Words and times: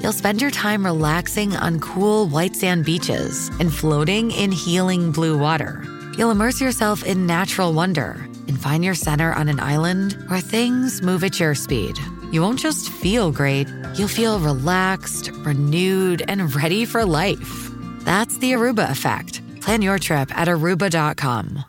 You'll 0.00 0.12
spend 0.12 0.40
your 0.40 0.50
time 0.50 0.84
relaxing 0.84 1.56
on 1.56 1.80
cool 1.80 2.28
white 2.28 2.54
sand 2.54 2.84
beaches 2.84 3.48
and 3.60 3.72
floating 3.72 4.30
in 4.30 4.52
healing 4.52 5.10
blue 5.10 5.38
water. 5.38 5.82
You'll 6.16 6.30
immerse 6.30 6.60
yourself 6.60 7.04
in 7.04 7.26
natural 7.26 7.72
wonder 7.72 8.26
and 8.46 8.60
find 8.60 8.84
your 8.84 8.94
center 8.94 9.32
on 9.32 9.48
an 9.48 9.58
island 9.60 10.12
where 10.28 10.40
things 10.40 11.02
move 11.02 11.24
at 11.24 11.40
your 11.40 11.54
speed. 11.54 11.98
You 12.30 12.42
won't 12.42 12.58
just 12.58 12.90
feel 12.90 13.32
great, 13.32 13.68
you'll 13.94 14.08
feel 14.08 14.38
relaxed, 14.38 15.30
renewed, 15.44 16.22
and 16.28 16.54
ready 16.54 16.84
for 16.84 17.04
life. 17.04 17.70
That's 18.00 18.38
the 18.38 18.52
Aruba 18.52 18.90
effect. 18.90 19.40
Plan 19.60 19.82
your 19.82 19.98
trip 19.98 20.36
at 20.36 20.48
aruba.com. 20.48 21.64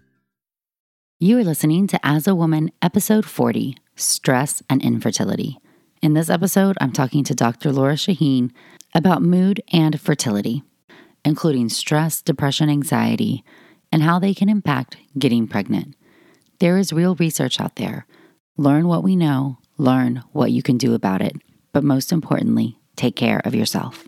You 1.19 1.39
are 1.39 1.43
listening 1.43 1.87
to 1.87 1.99
As 2.05 2.27
a 2.27 2.35
Woman, 2.35 2.71
episode 2.81 3.25
40 3.25 3.75
Stress 3.95 4.61
and 4.69 4.83
Infertility. 4.83 5.57
In 5.99 6.13
this 6.13 6.29
episode, 6.29 6.77
I'm 6.79 6.91
talking 6.91 7.23
to 7.23 7.33
Dr. 7.33 7.71
Lora 7.71 7.95
Shahine 7.95 8.51
about 8.93 9.23
mood 9.23 9.63
and 9.73 9.99
fertility, 9.99 10.61
including 11.25 11.69
stress, 11.69 12.21
depression, 12.21 12.69
anxiety, 12.69 13.43
and 13.91 14.03
how 14.03 14.19
they 14.19 14.35
can 14.35 14.47
impact 14.47 14.97
getting 15.17 15.47
pregnant. 15.47 15.95
There 16.59 16.77
is 16.77 16.93
real 16.93 17.15
research 17.15 17.59
out 17.59 17.77
there. 17.77 18.05
Learn 18.57 18.87
what 18.87 19.03
we 19.03 19.15
know, 19.15 19.57
learn 19.77 20.23
what 20.33 20.51
you 20.51 20.61
can 20.61 20.77
do 20.77 20.93
about 20.93 21.21
it, 21.21 21.35
but 21.73 21.83
most 21.83 22.11
importantly, 22.11 22.77
take 22.95 23.15
care 23.15 23.41
of 23.43 23.55
yourself. 23.55 24.07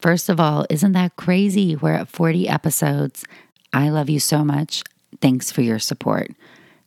First 0.00 0.28
of 0.28 0.38
all, 0.38 0.64
isn't 0.70 0.92
that 0.92 1.16
crazy? 1.16 1.74
We're 1.74 1.94
at 1.94 2.08
40 2.08 2.48
episodes. 2.48 3.24
I 3.72 3.88
love 3.90 4.08
you 4.08 4.20
so 4.20 4.44
much. 4.44 4.84
Thanks 5.20 5.50
for 5.50 5.62
your 5.62 5.78
support. 5.80 6.30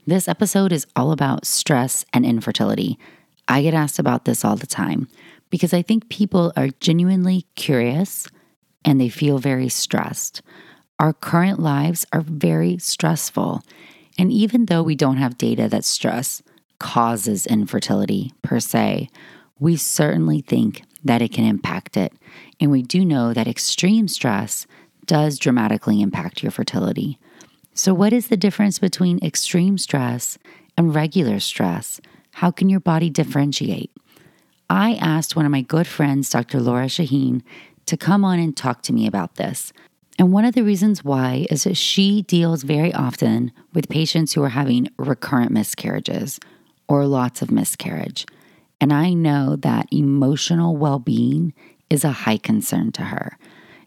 This 0.07 0.27
episode 0.27 0.71
is 0.71 0.87
all 0.95 1.11
about 1.11 1.45
stress 1.45 2.05
and 2.13 2.25
infertility. 2.25 2.97
I 3.47 3.63
get 3.63 3.73
asked 3.73 3.99
about 3.99 4.25
this 4.25 4.45
all 4.45 4.55
the 4.55 4.65
time 4.65 5.09
because 5.49 5.73
I 5.73 5.81
think 5.81 6.09
people 6.09 6.53
are 6.55 6.69
genuinely 6.79 7.45
curious 7.55 8.27
and 8.85 8.99
they 8.99 9.09
feel 9.09 9.39
very 9.39 9.67
stressed. 9.67 10.41
Our 10.97 11.13
current 11.13 11.59
lives 11.59 12.05
are 12.13 12.21
very 12.21 12.77
stressful. 12.77 13.63
And 14.17 14.31
even 14.31 14.67
though 14.67 14.83
we 14.83 14.95
don't 14.95 15.17
have 15.17 15.37
data 15.37 15.67
that 15.67 15.83
stress 15.83 16.41
causes 16.79 17.45
infertility 17.45 18.33
per 18.41 18.59
se, 18.59 19.09
we 19.59 19.75
certainly 19.75 20.41
think 20.41 20.83
that 21.03 21.21
it 21.21 21.31
can 21.31 21.45
impact 21.45 21.97
it. 21.97 22.13
And 22.59 22.71
we 22.71 22.81
do 22.81 23.03
know 23.05 23.33
that 23.33 23.47
extreme 23.47 24.07
stress 24.07 24.67
does 25.05 25.39
dramatically 25.39 26.01
impact 26.01 26.43
your 26.43 26.51
fertility. 26.51 27.17
So, 27.73 27.93
what 27.93 28.13
is 28.13 28.27
the 28.27 28.37
difference 28.37 28.79
between 28.79 29.23
extreme 29.23 29.77
stress 29.77 30.37
and 30.77 30.93
regular 30.93 31.39
stress? 31.39 32.01
How 32.33 32.51
can 32.51 32.69
your 32.69 32.79
body 32.79 33.09
differentiate? 33.09 33.91
I 34.69 34.95
asked 34.95 35.35
one 35.35 35.45
of 35.45 35.51
my 35.51 35.61
good 35.61 35.87
friends, 35.87 36.29
Dr. 36.29 36.59
Lora 36.59 36.85
Shahine, 36.85 37.41
to 37.85 37.97
come 37.97 38.23
on 38.23 38.39
and 38.39 38.55
talk 38.55 38.83
to 38.83 38.93
me 38.93 39.05
about 39.05 39.35
this. 39.35 39.73
And 40.17 40.31
one 40.31 40.45
of 40.45 40.53
the 40.53 40.63
reasons 40.63 41.03
why 41.03 41.47
is 41.49 41.63
that 41.63 41.77
she 41.77 42.21
deals 42.21 42.63
very 42.63 42.93
often 42.93 43.51
with 43.73 43.89
patients 43.89 44.33
who 44.33 44.43
are 44.43 44.49
having 44.49 44.87
recurrent 44.97 45.51
miscarriages 45.51 46.39
or 46.87 47.05
lots 47.05 47.41
of 47.41 47.51
miscarriage. 47.51 48.25
And 48.81 48.91
I 48.91 49.13
know 49.13 49.55
that 49.57 49.87
emotional 49.93 50.75
well 50.75 50.99
being 50.99 51.53
is 51.89 52.03
a 52.03 52.11
high 52.11 52.37
concern 52.37 52.91
to 52.93 53.03
her. 53.03 53.37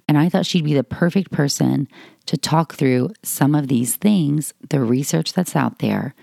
And 0.08 0.16
I 0.16 0.28
thought 0.28 0.46
she'd 0.46 0.64
be 0.64 0.74
the 0.74 0.84
perfect 0.84 1.32
person 1.32 1.88
to 2.26 2.36
talk 2.36 2.74
through 2.74 3.10
some 3.22 3.54
of 3.54 3.68
these 3.68 3.96
things, 3.96 4.54
the 4.70 4.80
research 4.80 5.32
that's 5.32 5.56
out 5.56 5.80
there, 5.80 6.14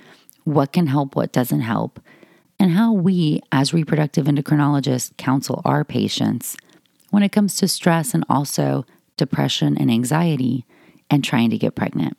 what 0.45 0.71
can 0.71 0.87
help, 0.87 1.15
what 1.15 1.33
doesn't 1.33 1.61
help, 1.61 1.99
and 2.59 2.71
how 2.71 2.93
we, 2.93 3.41
as 3.51 3.73
reproductive 3.73 4.27
endocrinologists, 4.27 5.15
counsel 5.17 5.61
our 5.65 5.83
patients 5.83 6.55
when 7.09 7.23
it 7.23 7.31
comes 7.31 7.55
to 7.55 7.67
stress 7.67 8.13
and 8.13 8.23
also 8.29 8.85
depression 9.17 9.77
and 9.77 9.91
anxiety 9.91 10.65
and 11.09 11.23
trying 11.23 11.49
to 11.49 11.57
get 11.57 11.75
pregnant. 11.75 12.17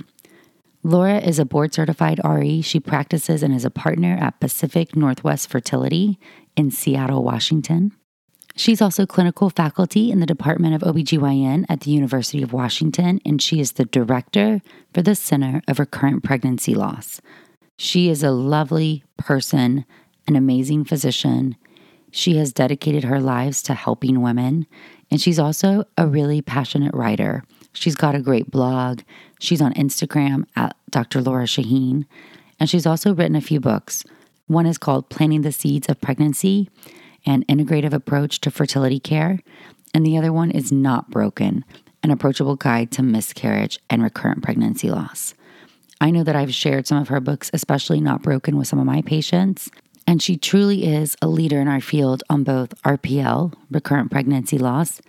Lora 0.84 1.18
is 1.18 1.38
a 1.38 1.44
board 1.44 1.72
certified 1.72 2.20
RE. 2.24 2.60
She 2.60 2.80
practices 2.80 3.42
and 3.42 3.54
is 3.54 3.64
a 3.64 3.70
partner 3.70 4.18
at 4.20 4.40
Pacific 4.40 4.96
Northwest 4.96 5.48
Fertility 5.48 6.18
in 6.56 6.72
Seattle, 6.72 7.22
Washington. 7.22 7.92
She's 8.56 8.82
also 8.82 9.06
clinical 9.06 9.48
faculty 9.48 10.10
in 10.10 10.18
the 10.20 10.26
Department 10.26 10.74
of 10.74 10.82
OBGYN 10.82 11.66
at 11.68 11.80
the 11.82 11.92
University 11.92 12.42
of 12.42 12.52
Washington, 12.52 13.20
and 13.24 13.40
she 13.40 13.60
is 13.60 13.72
the 13.72 13.84
director 13.84 14.60
for 14.92 15.02
the 15.02 15.14
Center 15.14 15.62
of 15.68 15.78
Recurrent 15.78 16.24
Pregnancy 16.24 16.74
Loss. 16.74 17.20
She 17.78 18.10
is 18.10 18.22
a 18.22 18.32
lovely 18.32 19.04
person, 19.16 19.86
an 20.26 20.36
amazing 20.36 20.84
physician. 20.84 21.56
She 22.10 22.36
has 22.36 22.52
dedicated 22.52 23.04
her 23.04 23.20
lives 23.20 23.62
to 23.62 23.74
helping 23.74 24.20
women, 24.20 24.66
and 25.10 25.20
she's 25.20 25.38
also 25.38 25.84
a 25.96 26.06
really 26.06 26.42
passionate 26.42 26.94
writer. 26.94 27.44
She's 27.72 27.96
got 27.96 28.14
a 28.14 28.20
great 28.20 28.50
blog. 28.50 29.00
She's 29.40 29.62
on 29.62 29.72
Instagram 29.74 30.44
at 30.56 30.76
Dr. 30.90 31.20
Lora 31.20 31.44
Shahine, 31.44 32.06
and 32.60 32.68
she's 32.68 32.86
also 32.86 33.14
written 33.14 33.36
a 33.36 33.40
few 33.40 33.60
books. 33.60 34.04
One 34.46 34.66
is 34.66 34.78
called 34.78 35.08
Planting 35.08 35.42
the 35.42 35.52
Seeds 35.52 35.88
of 35.88 36.00
Pregnancy 36.00 36.68
An 37.24 37.44
Integrative 37.44 37.92
Approach 37.92 38.40
to 38.42 38.50
Fertility 38.50 39.00
Care, 39.00 39.40
and 39.94 40.04
the 40.04 40.18
other 40.18 40.32
one 40.32 40.50
is 40.50 40.70
Not 40.70 41.10
Broken 41.10 41.64
An 42.02 42.10
Approachable 42.10 42.56
Guide 42.56 42.90
to 42.92 43.02
Miscarriage 43.02 43.78
and 43.88 44.02
Recurrent 44.02 44.42
Pregnancy 44.42 44.90
Loss. 44.90 45.34
I 46.00 46.10
know 46.10 46.24
that 46.24 46.36
I've 46.36 46.52
shared 46.52 46.86
some 46.86 46.98
of 46.98 47.08
her 47.08 47.20
books, 47.20 47.50
especially 47.54 48.00
Not 48.00 48.22
Broken, 48.22 48.56
with 48.56 48.68
some 48.68 48.78
of 48.78 48.86
my 48.86 49.02
patients, 49.02 49.70
and 50.06 50.20
she 50.20 50.36
truly 50.36 50.84
is 50.84 51.16
a 51.22 51.28
leader 51.28 51.60
in 51.60 51.68
our 51.68 51.80
field 51.80 52.22
on 52.28 52.42
both 52.42 52.74
RPL, 52.82 53.54
recurrent 53.70 54.10
pregnancy 54.10 54.58
loss, 54.58 55.00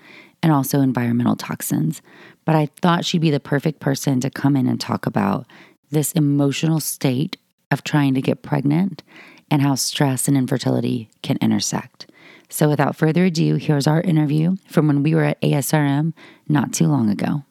and 0.44 0.52
also 0.52 0.82
environmental 0.82 1.36
toxins. 1.36 2.02
But 2.46 2.56
I 2.56 2.68
thought 2.82 3.06
she'd 3.06 3.22
be 3.22 3.32
the 3.32 3.40
perfect 3.40 3.80
person 3.80 4.20
to 4.22 4.30
come 4.30 4.56
in 4.56 4.68
and 4.68 4.80
talk 4.80 5.06
about 5.06 5.46
this 5.92 6.12
emotional 6.14 6.80
state 6.80 7.38
of 7.72 7.84
trying 7.84 8.14
to 8.14 8.22
get 8.22 8.42
pregnant 8.42 9.04
and 9.50 9.62
how 9.62 9.76
stress 9.76 10.28
and 10.28 10.36
infertility 10.36 11.10
can 11.22 11.38
intersect. 11.42 12.08
So, 12.50 12.70
without 12.70 12.96
further 12.96 13.26
ado, 13.26 13.56
here's 13.56 13.88
our 13.88 14.02
interview 14.02 14.58
from 14.68 14.88
when 14.88 15.04
we 15.04 15.16
were 15.16 15.24
at 15.24 15.42
ASRM 15.42 16.14
not 16.48 16.74
too 16.74 16.88
long 16.88 17.10
ago. 17.10 17.44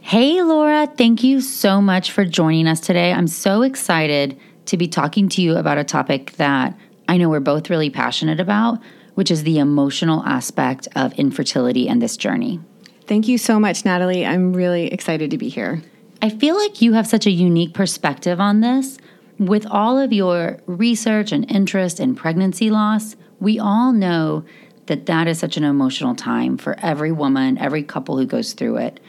Hey, 0.00 0.42
Lora, 0.42 0.86
thank 0.86 1.24
you 1.24 1.40
so 1.40 1.80
much 1.80 2.12
for 2.12 2.24
joining 2.24 2.68
us 2.68 2.80
today. 2.80 3.12
I'm 3.12 3.26
so 3.26 3.62
excited 3.62 4.38
to 4.66 4.76
be 4.76 4.86
talking 4.86 5.28
to 5.30 5.42
you 5.42 5.56
about 5.56 5.78
a 5.78 5.84
topic 5.84 6.32
that 6.32 6.76
I 7.08 7.16
know 7.16 7.28
we're 7.28 7.40
both 7.40 7.70
really 7.70 7.90
passionate 7.90 8.38
about, 8.38 8.80
which 9.14 9.30
is 9.30 9.44
the 9.44 9.58
emotional 9.58 10.22
aspect 10.24 10.88
of 10.94 11.12
infertility 11.14 11.88
and 11.88 12.00
this 12.00 12.16
journey. 12.16 12.60
Thank 13.06 13.28
you 13.28 13.38
so 13.38 13.60
much, 13.60 13.84
Natalie. 13.84 14.24
I'm 14.24 14.52
really 14.52 14.86
excited 14.86 15.30
to 15.30 15.38
be 15.38 15.48
here. 15.48 15.82
I 16.22 16.30
feel 16.30 16.56
like 16.56 16.80
you 16.80 16.94
have 16.94 17.06
such 17.06 17.26
a 17.26 17.30
unique 17.30 17.74
perspective 17.74 18.40
on 18.40 18.60
this 18.60 18.98
with 19.38 19.66
all 19.66 19.98
of 19.98 20.12
your 20.12 20.58
research 20.66 21.32
and 21.32 21.50
interest 21.50 22.00
in 22.00 22.14
pregnancy 22.14 22.70
loss, 22.70 23.16
we 23.40 23.58
all 23.58 23.92
know 23.92 24.44
that 24.86 25.06
that 25.06 25.26
is 25.26 25.38
such 25.38 25.56
an 25.56 25.64
emotional 25.64 26.14
time 26.14 26.56
for 26.56 26.78
every 26.80 27.10
woman, 27.10 27.58
every 27.58 27.82
couple 27.82 28.16
who 28.16 28.26
goes 28.26 28.52
through 28.52 28.76
it. 28.76 29.00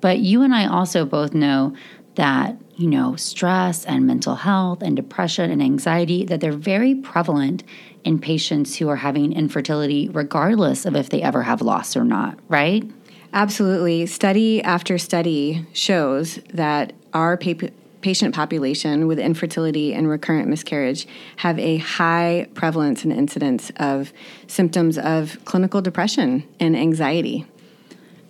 But 0.00 0.18
you 0.18 0.42
and 0.42 0.54
I 0.54 0.66
also 0.66 1.04
both 1.04 1.34
know 1.34 1.74
that 2.16 2.56
you 2.78 2.88
know, 2.88 3.16
stress 3.16 3.84
and 3.86 4.06
mental 4.06 4.36
health 4.36 4.82
and 4.82 4.94
depression 4.94 5.50
and 5.50 5.60
anxiety, 5.60 6.24
that 6.24 6.40
they're 6.40 6.52
very 6.52 6.94
prevalent 6.94 7.64
in 8.04 8.20
patients 8.20 8.76
who 8.76 8.88
are 8.88 8.96
having 8.96 9.32
infertility, 9.32 10.08
regardless 10.08 10.86
of 10.86 10.94
if 10.94 11.10
they 11.10 11.20
ever 11.20 11.42
have 11.42 11.60
loss 11.60 11.96
or 11.96 12.04
not, 12.04 12.38
right? 12.46 12.88
Absolutely. 13.32 14.06
Study 14.06 14.62
after 14.62 14.98
study 14.98 15.66
shows 15.72 16.36
that 16.52 16.92
our 17.12 17.36
pa- 17.36 17.68
patient 18.00 18.34
population 18.34 19.06
with 19.06 19.18
infertility 19.18 19.92
and 19.92 20.08
recurrent 20.08 20.48
miscarriage 20.48 21.06
have 21.36 21.58
a 21.58 21.78
high 21.78 22.46
prevalence 22.54 23.04
and 23.04 23.12
incidence 23.12 23.70
of 23.76 24.12
symptoms 24.46 24.96
of 24.96 25.38
clinical 25.44 25.82
depression 25.82 26.44
and 26.58 26.76
anxiety. 26.76 27.44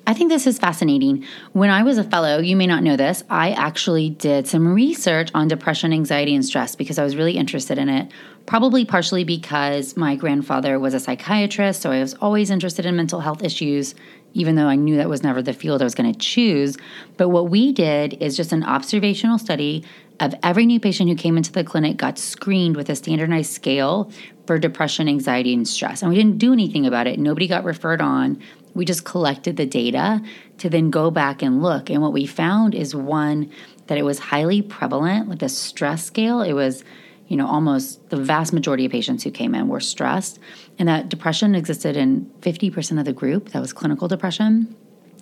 I 0.07 0.15
think 0.15 0.31
this 0.31 0.47
is 0.47 0.59
fascinating. 0.59 1.27
When 1.53 1.69
I 1.69 1.83
was 1.83 1.99
a 1.99 2.05
fellow, 2.05 2.39
you 2.39 2.57
may 2.57 2.67
not 2.67 2.83
know 2.83 2.97
this, 2.97 3.23
I 3.29 3.51
actually 3.51 4.09
did 4.09 4.49
some 4.49 4.67
research 4.67 5.31
on 5.35 5.49
depression, 5.49 5.93
anxiety, 5.93 6.35
and 6.35 6.43
stress 6.43 6.75
because 6.75 6.99
I 6.99 7.05
was 7.05 7.15
really 7.15 7.37
interested 7.37 7.77
in 7.77 7.91
it. 7.91 8.11
Probably 8.49 8.87
partially 8.87 9.25
because 9.25 9.95
my 9.95 10.17
grandfather 10.17 10.81
was 10.81 10.95
a 10.95 11.01
psychiatrist, 11.01 11.83
so 11.83 11.91
I 11.91 12.01
was 12.01 12.15
always 12.15 12.51
interested 12.51 12.87
in 12.87 12.97
mental 12.97 13.21
health 13.21 13.45
issues, 13.45 13.95
even 14.33 14.55
though 14.55 14.69
I 14.69 14.75
knew 14.75 14.97
that 14.97 15.11
was 15.11 15.23
never 15.23 15.43
the 15.43 15.53
field 15.53 15.83
I 15.83 15.85
was 15.85 15.95
going 15.95 16.11
to 16.11 16.19
choose. 16.19 16.79
But 17.19 17.29
what 17.29 17.51
we 17.51 17.75
did 17.75 18.15
is 18.23 18.39
just 18.39 18.53
an 18.53 18.65
observational 18.65 19.37
study 19.37 19.85
of 20.19 20.35
every 20.43 20.65
new 20.65 20.81
patient 20.81 21.11
who 21.11 21.15
came 21.15 21.37
into 21.37 21.53
the 21.53 21.63
clinic 21.63 21.99
got 21.99 22.19
screened 22.19 22.75
with 22.75 22.89
a 22.89 22.97
standardized 22.97 23.53
scale 23.53 24.11
for 24.47 24.59
depression, 24.59 25.09
anxiety, 25.11 25.53
and 25.53 25.69
stress. 25.69 26.01
And 26.01 26.09
we 26.11 26.17
didn't 26.17 26.39
do 26.39 26.55
anything 26.55 26.87
about 26.87 27.07
it. 27.07 27.19
Nobody 27.19 27.49
got 27.49 27.65
referred 27.65 28.01
on. 28.01 28.43
We 28.73 28.87
just 28.87 29.05
collected 29.05 29.59
the 29.59 29.67
data 29.67 30.23
to 30.57 30.71
then 30.71 30.89
go 30.89 31.11
back 31.11 31.43
and 31.43 31.63
look. 31.63 31.91
And 31.91 32.01
what 32.01 32.15
we 32.15 32.25
found 32.25 32.75
is 32.75 32.95
one, 32.95 33.53
that 33.89 33.99
it 33.99 34.07
was 34.07 34.19
highly 34.19 34.63
prevalent 34.63 35.29
with 35.29 35.41
the 35.41 35.51
stress 35.51 36.07
scale. 36.07 36.41
It 36.41 36.55
was, 36.55 36.83
you 37.29 37.37
know, 37.37 37.47
almost 37.47 38.09
the 38.11 38.17
vast 38.17 38.53
majority 38.53 38.87
of 38.87 38.93
patients 38.93 39.23
who 39.23 39.31
came 39.31 39.55
in 39.55 39.69
were 39.69 39.81
stressed, 39.81 40.39
and 40.79 40.89
that 40.89 41.09
depression 41.09 41.55
existed 41.55 41.97
in 41.97 42.31
50% 42.41 42.99
of 42.99 43.05
the 43.05 43.13
group. 43.13 43.51
That 43.51 43.61
was 43.61 43.73
clinical 43.73 44.09
depression, 44.09 44.75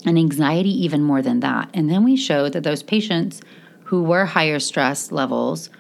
and 0.05 0.17
anxiety 0.17 0.71
even 0.85 1.03
more 1.03 1.21
than 1.21 1.41
that. 1.41 1.69
And 1.75 1.91
then 1.91 2.05
we 2.05 2.17
showed 2.17 2.53
that 2.53 2.63
those 2.63 2.83
patients 2.83 3.41
who 3.85 4.03
were 4.03 4.25
higher 4.25 4.59
stress 4.59 5.13
levels 5.13 5.71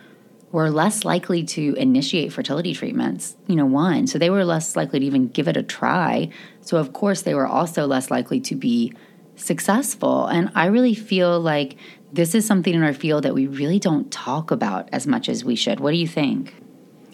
were 0.52 0.70
less 0.70 1.05
likely 1.05 1.43
to 1.44 1.75
initiate 1.75 2.32
fertility 2.32 2.72
treatments, 2.72 3.37
you 3.46 3.56
know, 3.56 3.67
one. 3.67 4.06
So 4.06 4.19
they 4.19 4.31
were 4.31 4.44
less 4.44 4.76
likely 4.76 5.00
to 5.00 5.06
even 5.06 5.29
give 5.29 5.49
it 5.49 5.56
a 5.56 5.62
try. 5.62 6.31
So, 6.61 6.76
of 6.76 6.93
course, 6.93 7.22
they 7.22 7.34
were 7.34 7.46
also 7.46 7.87
less 7.87 8.11
likely 8.11 8.40
to 8.40 8.55
be 8.55 8.93
successful. 9.34 10.26
And 10.26 10.50
I 10.55 10.67
really 10.67 10.94
feel 10.94 11.40
like 11.40 11.76
this 12.12 12.35
is 12.35 12.47
something 12.47 12.75
in 12.75 12.82
our 12.82 12.94
field 12.94 13.25
that 13.25 13.35
we 13.35 13.47
really 13.47 13.79
don't 13.79 14.11
talk 14.11 14.50
about 14.50 14.88
as 14.93 15.06
much 15.06 15.29
as 15.29 15.44
we 15.44 15.56
should. 15.56 15.81
What 15.81 15.91
do 15.91 15.97
you 15.97 16.08
think? 16.08 16.55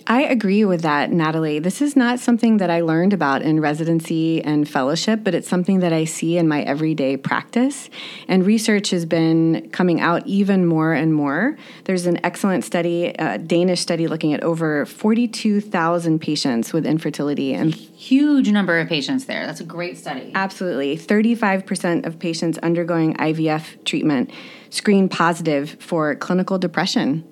I 0.06 0.23
agree 0.23 0.65
with 0.65 0.83
that, 0.83 1.11
Natalie. 1.11 1.59
This 1.59 1.81
is 1.81 1.97
not 1.97 2.19
something 2.19 2.56
that 2.56 2.71
I 2.71 2.81
learned 2.81 3.12
about 3.12 3.43
in 3.43 3.61
residency 3.61 4.43
and 4.43 4.69
fellowship, 4.69 5.21
but 5.23 5.35
it's 5.35 5.49
something 5.49 5.81
that 5.81 5.93
I 5.93 6.05
see 6.05 6.37
in 6.37 6.49
my 6.49 6.62
everyday 6.62 7.17
practice. 7.17 7.89
And 8.27 8.44
research 8.44 8.91
has 8.91 9.06
been 9.06 9.71
coming 9.71 10.00
out 10.00 10.27
even 10.27 10.67
more 10.67 10.93
and 10.93 11.15
more. 11.15 11.56
There's 11.85 12.06
an 12.06 12.25
excellent 12.25 12.65
study, 12.65 13.15
a 13.19 13.39
Danish 13.39 13.81
study, 13.81 14.09
looking 14.09 14.33
at 14.33 14.43
over 14.43 14.87
42,000 14.87 16.19
patients 16.19 16.73
with 16.73 16.85
infertility. 16.85 17.55
And 17.55 17.75
huge 17.75 18.50
number 18.50 18.79
of 18.79 18.89
patients 18.89 19.27
there. 19.27 19.47
That's 19.47 19.61
a 19.61 19.65
great 19.65 19.99
study. 19.99 20.33
Absolutely. 20.35 20.97
35% 20.97 22.06
of 22.06 22.19
patients 22.19 22.59
undergoing 22.59 23.15
IVF 23.15 23.85
treatment 23.85 24.31
screen 24.73 25.09
positive 25.09 25.77
for 25.81 26.15
clinical 26.15 26.59
depression. 26.59 27.25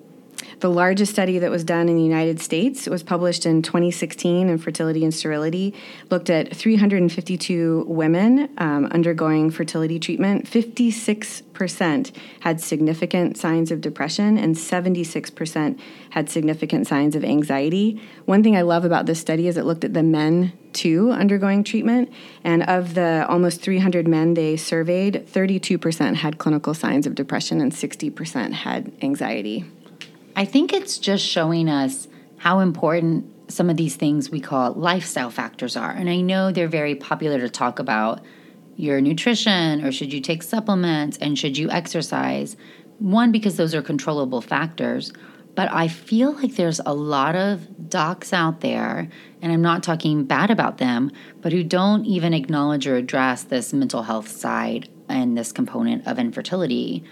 The 0.59 0.69
largest 0.69 1.11
study 1.11 1.39
that 1.39 1.49
was 1.49 1.63
done 1.63 1.89
in 1.89 1.95
the 1.95 2.03
United 2.03 2.39
States 2.39 2.87
was 2.87 3.03
published 3.03 3.45
in 3.45 3.61
2016 3.61 4.49
in 4.49 4.57
Fertility 4.57 5.03
and 5.03 5.13
Sterility, 5.13 5.73
looked 6.09 6.29
at 6.29 6.55
352 6.55 7.85
women 7.87 8.49
um, 8.57 8.85
undergoing 8.87 9.49
fertility 9.49 9.99
treatment. 9.99 10.45
56% 10.45 12.15
had 12.41 12.61
significant 12.61 13.37
signs 13.37 13.71
of 13.71 13.81
depression, 13.81 14.37
and 14.37 14.55
76% 14.55 15.79
had 16.11 16.29
significant 16.29 16.87
signs 16.87 17.15
of 17.15 17.23
anxiety. 17.23 18.01
One 18.25 18.43
thing 18.43 18.55
I 18.55 18.61
love 18.61 18.85
about 18.85 19.05
this 19.05 19.19
study 19.19 19.47
is 19.47 19.57
it 19.57 19.65
looked 19.65 19.83
at 19.83 19.93
the 19.93 20.03
men 20.03 20.53
too 20.73 21.11
undergoing 21.11 21.63
treatment, 21.63 22.11
and 22.43 22.63
of 22.63 22.93
the 22.93 23.25
almost 23.27 23.61
300 23.61 24.07
men 24.07 24.33
they 24.33 24.55
surveyed, 24.57 25.27
32% 25.27 26.15
had 26.15 26.37
clinical 26.37 26.73
signs 26.73 27.05
of 27.05 27.15
depression 27.15 27.59
and 27.59 27.71
60% 27.71 28.53
had 28.53 28.91
anxiety. 29.01 29.65
I 30.41 30.45
think 30.45 30.73
it's 30.73 30.97
just 30.97 31.23
showing 31.23 31.69
us 31.69 32.07
how 32.37 32.61
important 32.61 33.51
some 33.51 33.69
of 33.69 33.77
these 33.77 33.95
things 33.95 34.31
we 34.31 34.39
call 34.39 34.73
lifestyle 34.73 35.29
factors 35.29 35.77
are. 35.77 35.91
And 35.91 36.09
I 36.09 36.21
know 36.21 36.51
they're 36.51 36.67
very 36.67 36.95
popular 36.95 37.37
to 37.41 37.47
talk 37.47 37.77
about 37.77 38.25
your 38.75 39.01
nutrition 39.01 39.85
or 39.85 39.91
should 39.91 40.11
you 40.11 40.19
take 40.19 40.41
supplements 40.41 41.19
and 41.19 41.37
should 41.37 41.59
you 41.59 41.69
exercise. 41.69 42.57
One, 42.97 43.31
because 43.31 43.55
those 43.55 43.75
are 43.75 43.83
controllable 43.83 44.41
factors. 44.41 45.13
But 45.53 45.71
I 45.71 45.87
feel 45.87 46.31
like 46.31 46.55
there's 46.55 46.81
a 46.87 46.93
lot 46.95 47.35
of 47.35 47.89
docs 47.89 48.33
out 48.33 48.61
there, 48.61 49.09
and 49.43 49.51
I'm 49.51 49.61
not 49.61 49.83
talking 49.83 50.23
bad 50.23 50.49
about 50.49 50.79
them, 50.79 51.11
but 51.41 51.51
who 51.51 51.63
don't 51.63 52.03
even 52.05 52.33
acknowledge 52.33 52.87
or 52.87 52.95
address 52.95 53.43
this 53.43 53.73
mental 53.73 54.01
health 54.01 54.29
side 54.29 54.89
and 55.07 55.37
this 55.37 55.51
component 55.51 56.07
of 56.07 56.17
infertility. 56.17 57.03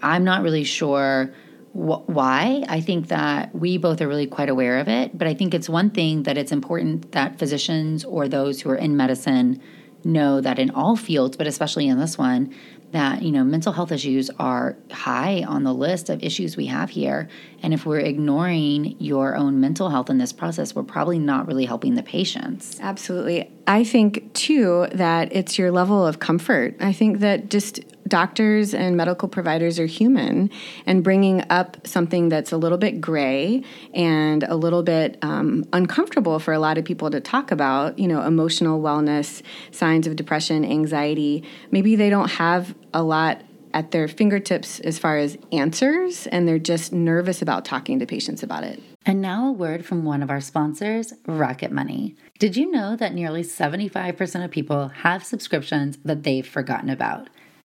I'm 0.00 0.24
not 0.24 0.42
really 0.42 0.64
sure 0.64 1.34
wh- 1.72 2.08
why. 2.08 2.64
I 2.68 2.80
think 2.80 3.08
that 3.08 3.54
we 3.54 3.78
both 3.78 4.00
are 4.00 4.08
really 4.08 4.26
quite 4.26 4.48
aware 4.48 4.78
of 4.78 4.88
it, 4.88 5.16
but 5.16 5.26
I 5.26 5.34
think 5.34 5.54
it's 5.54 5.68
one 5.68 5.90
thing 5.90 6.24
that 6.24 6.38
it's 6.38 6.52
important 6.52 7.12
that 7.12 7.38
physicians 7.38 8.04
or 8.04 8.28
those 8.28 8.60
who 8.60 8.70
are 8.70 8.76
in 8.76 8.96
medicine 8.96 9.60
know 10.04 10.40
that 10.40 10.58
in 10.58 10.70
all 10.70 10.96
fields, 10.96 11.36
but 11.36 11.46
especially 11.46 11.88
in 11.88 11.98
this 11.98 12.18
one, 12.18 12.54
that 12.92 13.22
you 13.22 13.32
know 13.32 13.42
mental 13.42 13.72
health 13.72 13.90
issues 13.90 14.30
are 14.38 14.76
high 14.90 15.42
on 15.48 15.64
the 15.64 15.72
list 15.72 16.10
of 16.10 16.22
issues 16.22 16.56
we 16.56 16.66
have 16.66 16.90
here. 16.90 17.28
And 17.62 17.72
if 17.72 17.86
we're 17.86 18.00
ignoring 18.00 18.96
your 19.00 19.34
own 19.34 19.60
mental 19.60 19.88
health 19.88 20.10
in 20.10 20.18
this 20.18 20.32
process 20.32 20.74
we're 20.74 20.82
probably 20.82 21.18
not 21.18 21.46
really 21.46 21.64
helping 21.64 21.94
the 21.94 22.02
patients. 22.02 22.78
Absolutely. 22.80 23.50
I 23.66 23.84
think 23.84 24.32
too 24.34 24.88
that 24.92 25.34
it's 25.34 25.58
your 25.58 25.70
level 25.70 26.06
of 26.06 26.18
comfort. 26.18 26.76
I 26.80 26.92
think 26.92 27.20
that 27.20 27.48
just 27.48 27.80
doctors 28.06 28.74
and 28.74 28.96
medical 28.96 29.28
providers 29.28 29.78
are 29.78 29.86
human, 29.86 30.50
and 30.86 31.02
bringing 31.02 31.44
up 31.50 31.86
something 31.86 32.28
that's 32.28 32.52
a 32.52 32.56
little 32.56 32.78
bit 32.78 33.00
gray 33.00 33.62
and 33.94 34.42
a 34.44 34.56
little 34.56 34.82
bit 34.82 35.18
um, 35.22 35.64
uncomfortable 35.72 36.38
for 36.38 36.52
a 36.52 36.58
lot 36.58 36.78
of 36.78 36.84
people 36.84 37.10
to 37.10 37.20
talk 37.20 37.50
about, 37.50 37.98
you 37.98 38.08
know, 38.08 38.22
emotional 38.22 38.80
wellness, 38.80 39.42
signs 39.70 40.06
of 40.06 40.16
depression, 40.16 40.64
anxiety, 40.64 41.44
maybe 41.70 41.96
they 41.96 42.10
don't 42.10 42.30
have 42.32 42.74
a 42.92 43.02
lot 43.02 43.42
at 43.74 43.90
their 43.90 44.08
fingertips 44.08 44.80
as 44.80 44.98
far 44.98 45.16
as 45.16 45.38
answers, 45.50 46.26
and 46.26 46.46
they're 46.46 46.58
just 46.58 46.92
nervous 46.92 47.42
about 47.42 47.64
talking 47.64 47.98
to 47.98 48.06
patients 48.06 48.42
about 48.42 48.64
it. 48.64 48.82
And 49.04 49.20
now 49.20 49.48
a 49.48 49.52
word 49.52 49.84
from 49.84 50.04
one 50.04 50.22
of 50.22 50.30
our 50.30 50.40
sponsors, 50.40 51.12
Rocket 51.26 51.72
Money. 51.72 52.14
Did 52.38 52.56
you 52.56 52.70
know 52.70 52.96
that 52.96 53.14
nearly 53.14 53.42
75% 53.42 54.44
of 54.44 54.50
people 54.50 54.88
have 54.88 55.24
subscriptions 55.24 55.98
that 56.04 56.22
they've 56.22 56.46
forgotten 56.46 56.90
about? 56.90 57.28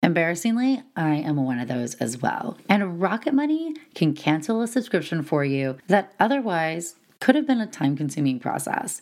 Embarrassingly, 0.03 0.83
I 0.95 1.15
am 1.15 1.37
one 1.37 1.59
of 1.59 1.67
those 1.67 1.95
as 1.95 2.21
well. 2.21 2.57
And 2.69 3.01
Rocket 3.01 3.33
Money 3.33 3.75
can 3.95 4.13
cancel 4.13 4.61
a 4.61 4.67
subscription 4.67 5.23
for 5.23 5.43
you 5.43 5.77
that 5.87 6.13
otherwise 6.19 6.95
could 7.19 7.35
have 7.35 7.47
been 7.47 7.61
a 7.61 7.67
time 7.67 7.97
consuming 7.97 8.39
process. 8.39 9.01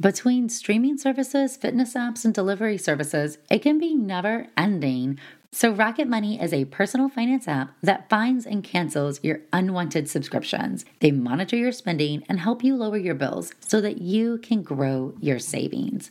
Between 0.00 0.48
streaming 0.48 0.96
services, 0.96 1.58
fitness 1.58 1.92
apps, 1.92 2.24
and 2.24 2.32
delivery 2.32 2.78
services, 2.78 3.36
it 3.50 3.60
can 3.60 3.78
be 3.78 3.94
never 3.94 4.46
ending. 4.56 5.18
So, 5.52 5.72
Rocket 5.72 6.08
Money 6.08 6.40
is 6.40 6.54
a 6.54 6.64
personal 6.66 7.10
finance 7.10 7.46
app 7.46 7.74
that 7.82 8.08
finds 8.08 8.46
and 8.46 8.64
cancels 8.64 9.22
your 9.22 9.40
unwanted 9.52 10.08
subscriptions. 10.08 10.86
They 11.00 11.10
monitor 11.10 11.56
your 11.56 11.72
spending 11.72 12.24
and 12.28 12.40
help 12.40 12.64
you 12.64 12.76
lower 12.76 12.96
your 12.96 13.16
bills 13.16 13.52
so 13.60 13.80
that 13.82 14.00
you 14.00 14.38
can 14.38 14.62
grow 14.62 15.12
your 15.20 15.38
savings. 15.38 16.10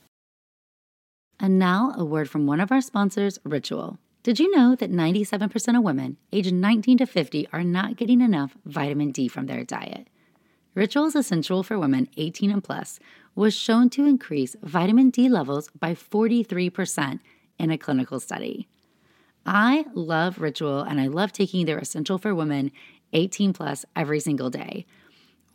And 1.43 1.57
now, 1.57 1.95
a 1.97 2.05
word 2.05 2.29
from 2.29 2.45
one 2.45 2.59
of 2.59 2.71
our 2.71 2.81
sponsors, 2.81 3.39
Ritual. 3.43 3.97
Did 4.21 4.39
you 4.39 4.55
know 4.55 4.75
that 4.75 4.91
97% 4.91 5.75
of 5.75 5.83
women 5.83 6.17
aged 6.31 6.53
19 6.53 6.99
to 6.99 7.07
50 7.07 7.47
are 7.51 7.63
not 7.63 7.95
getting 7.95 8.21
enough 8.21 8.55
vitamin 8.63 9.09
D 9.09 9.27
from 9.27 9.47
their 9.47 9.63
diet? 9.63 10.07
Rituals 10.75 11.15
Essential 11.15 11.63
for 11.63 11.79
Women 11.79 12.09
18 12.15 12.51
and 12.51 12.63
Plus 12.63 12.99
was 13.33 13.55
shown 13.55 13.89
to 13.89 14.05
increase 14.05 14.55
vitamin 14.61 15.09
D 15.09 15.27
levels 15.29 15.71
by 15.79 15.95
43% 15.95 17.19
in 17.57 17.71
a 17.71 17.77
clinical 17.79 18.19
study. 18.19 18.67
I 19.43 19.85
love 19.95 20.39
Ritual 20.39 20.81
and 20.81 21.01
I 21.01 21.07
love 21.07 21.33
taking 21.33 21.65
their 21.65 21.79
Essential 21.79 22.19
for 22.19 22.35
Women 22.35 22.71
18 23.13 23.51
Plus 23.51 23.83
every 23.95 24.19
single 24.19 24.51
day. 24.51 24.85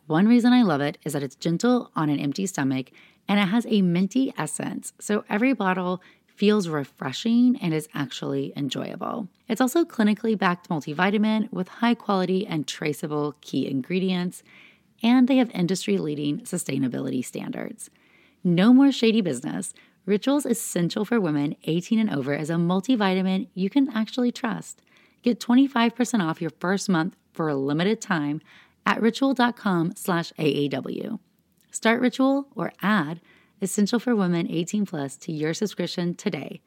One 0.07 0.27
reason 0.27 0.51
I 0.51 0.63
love 0.63 0.81
it 0.81 0.97
is 1.05 1.13
that 1.13 1.23
it's 1.23 1.37
gentle 1.37 1.91
on 1.95 2.09
an 2.09 2.19
empty 2.19 2.45
stomach 2.45 2.91
and 3.27 3.39
it 3.39 3.47
has 3.47 3.65
a 3.69 3.81
minty 3.81 4.33
essence, 4.37 4.93
so 4.99 5.25
every 5.29 5.53
bottle 5.53 6.01
feels 6.37 6.67
refreshing 6.67 7.57
and 7.61 7.73
is 7.73 7.89
actually 7.93 8.53
enjoyable. 8.55 9.27
It's 9.47 9.59
also 9.59 9.83
clinically 9.83 10.37
backed 10.37 10.69
multivitamin 10.69 11.51
with 11.51 11.67
high 11.67 11.95
quality 11.95 12.45
and 12.45 12.67
traceable 12.67 13.35
key 13.41 13.67
ingredients, 13.67 14.43
and 15.01 15.27
they 15.27 15.37
have 15.37 15.49
industry 15.51 15.97
leading 15.97 16.41
sustainability 16.41 17.25
standards. 17.25 17.89
No 18.43 18.71
more 18.71 18.91
shady 18.91 19.21
business. 19.21 19.73
Rituals 20.05 20.45
Essential 20.45 21.03
for 21.03 21.19
Women 21.19 21.55
18 21.63 21.99
and 21.99 22.09
over 22.09 22.33
is 22.33 22.49
a 22.49 22.53
multivitamin 22.53 23.47
you 23.53 23.69
can 23.69 23.89
actually 23.89 24.31
trust. 24.31 24.81
Get 25.23 25.39
25% 25.39 26.23
off 26.23 26.39
your 26.39 26.51
first 26.59 26.87
month 26.87 27.15
for 27.33 27.49
a 27.49 27.55
limited 27.55 27.99
time 27.99 28.41
at 28.85 29.01
ritual.com 29.01 29.93
slash 29.95 30.31
AAW. 30.39 31.19
Start 31.77 32.01
Ritual 32.01 32.47
or 32.55 32.73
add 32.81 33.21
Essential 33.61 33.99
for 33.99 34.15
Women 34.15 34.49
18 34.49 34.87
Plus 34.87 35.15
to 35.17 35.31
your 35.31 35.53
subscription 35.53 36.15
today. 36.15 36.59